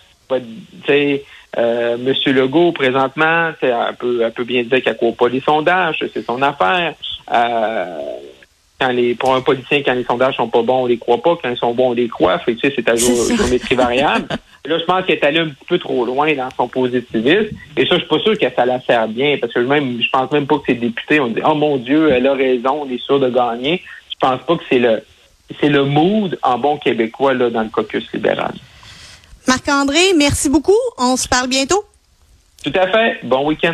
Euh, 1.57 1.97
Monsieur 1.97 2.33
Legault, 2.33 2.71
présentement, 2.73 3.51
c'est 3.59 3.71
un 3.71 3.93
peu, 3.93 4.25
un 4.25 4.31
peu 4.31 4.43
bien 4.43 4.63
dire 4.63 4.81
qu'il 4.81 4.91
ne 5.01 5.11
pas 5.11 5.29
les 5.29 5.39
sondages, 5.39 6.03
c'est 6.13 6.25
son 6.25 6.41
affaire. 6.41 6.95
Euh, 7.31 7.99
quand 8.79 8.89
les, 8.89 9.15
pour 9.15 9.33
un 9.33 9.41
politicien, 9.41 9.81
quand 9.85 9.93
les 9.93 10.03
sondages 10.03 10.35
sont 10.35 10.49
pas 10.49 10.61
bons, 10.61 10.83
on 10.83 10.85
les 10.85 10.97
croit 10.97 11.21
pas. 11.21 11.37
Quand 11.41 11.49
ils 11.49 11.57
sont 11.57 11.73
bons, 11.73 11.89
on 11.89 11.93
les 11.93 12.07
croit. 12.07 12.39
Fait 12.39 12.55
que, 12.55 12.59
tu 12.61 12.67
sais, 12.67 12.73
c'est 12.75 12.97
géo- 12.97 13.35
géométrie 13.37 13.75
variable. 13.75 14.27
Et 14.65 14.69
là, 14.69 14.79
je 14.79 14.83
pense 14.83 15.05
qu'elle 15.05 15.17
est 15.17 15.23
allée 15.23 15.39
un 15.39 15.47
petit 15.49 15.65
peu 15.67 15.79
trop 15.79 16.05
loin 16.05 16.33
dans 16.33 16.49
son 16.57 16.67
positivisme. 16.67 17.55
Et 17.77 17.85
ça, 17.85 17.95
je 17.95 17.99
suis 17.99 18.07
pas 18.07 18.19
sûr 18.19 18.37
que 18.37 18.45
ça 18.55 18.65
la 18.65 18.81
sert 18.81 19.07
bien. 19.07 19.37
Parce 19.39 19.53
que 19.53 19.59
même, 19.59 20.01
je 20.01 20.09
pense 20.09 20.31
même 20.31 20.45
pas 20.47 20.57
que 20.57 20.65
ses 20.67 20.73
députés 20.75 21.19
ont 21.19 21.27
dit, 21.27 21.41
oh 21.45 21.55
mon 21.55 21.77
Dieu, 21.77 22.11
elle 22.11 22.27
a 22.27 22.33
raison, 22.33 22.83
on 22.85 22.89
est 22.89 23.01
sûr 23.01 23.19
de 23.19 23.29
gagner. 23.29 23.81
Je 24.11 24.15
pense 24.19 24.41
pas 24.45 24.55
que 24.57 24.63
c'est 24.69 24.79
le, 24.79 25.03
c'est 25.59 25.69
le 25.69 25.85
mood 25.85 26.37
en 26.43 26.57
bon 26.57 26.77
québécois, 26.77 27.33
là, 27.33 27.49
dans 27.49 27.61
le 27.63 27.69
caucus 27.69 28.11
libéral. 28.13 28.53
Marc-André, 29.47 30.13
merci 30.17 30.49
beaucoup. 30.49 30.73
On 30.97 31.15
se 31.15 31.27
parle 31.27 31.47
bientôt. 31.47 31.83
Tout 32.63 32.73
à 32.75 32.87
fait. 32.87 33.19
Bon 33.23 33.45
week-end. 33.47 33.73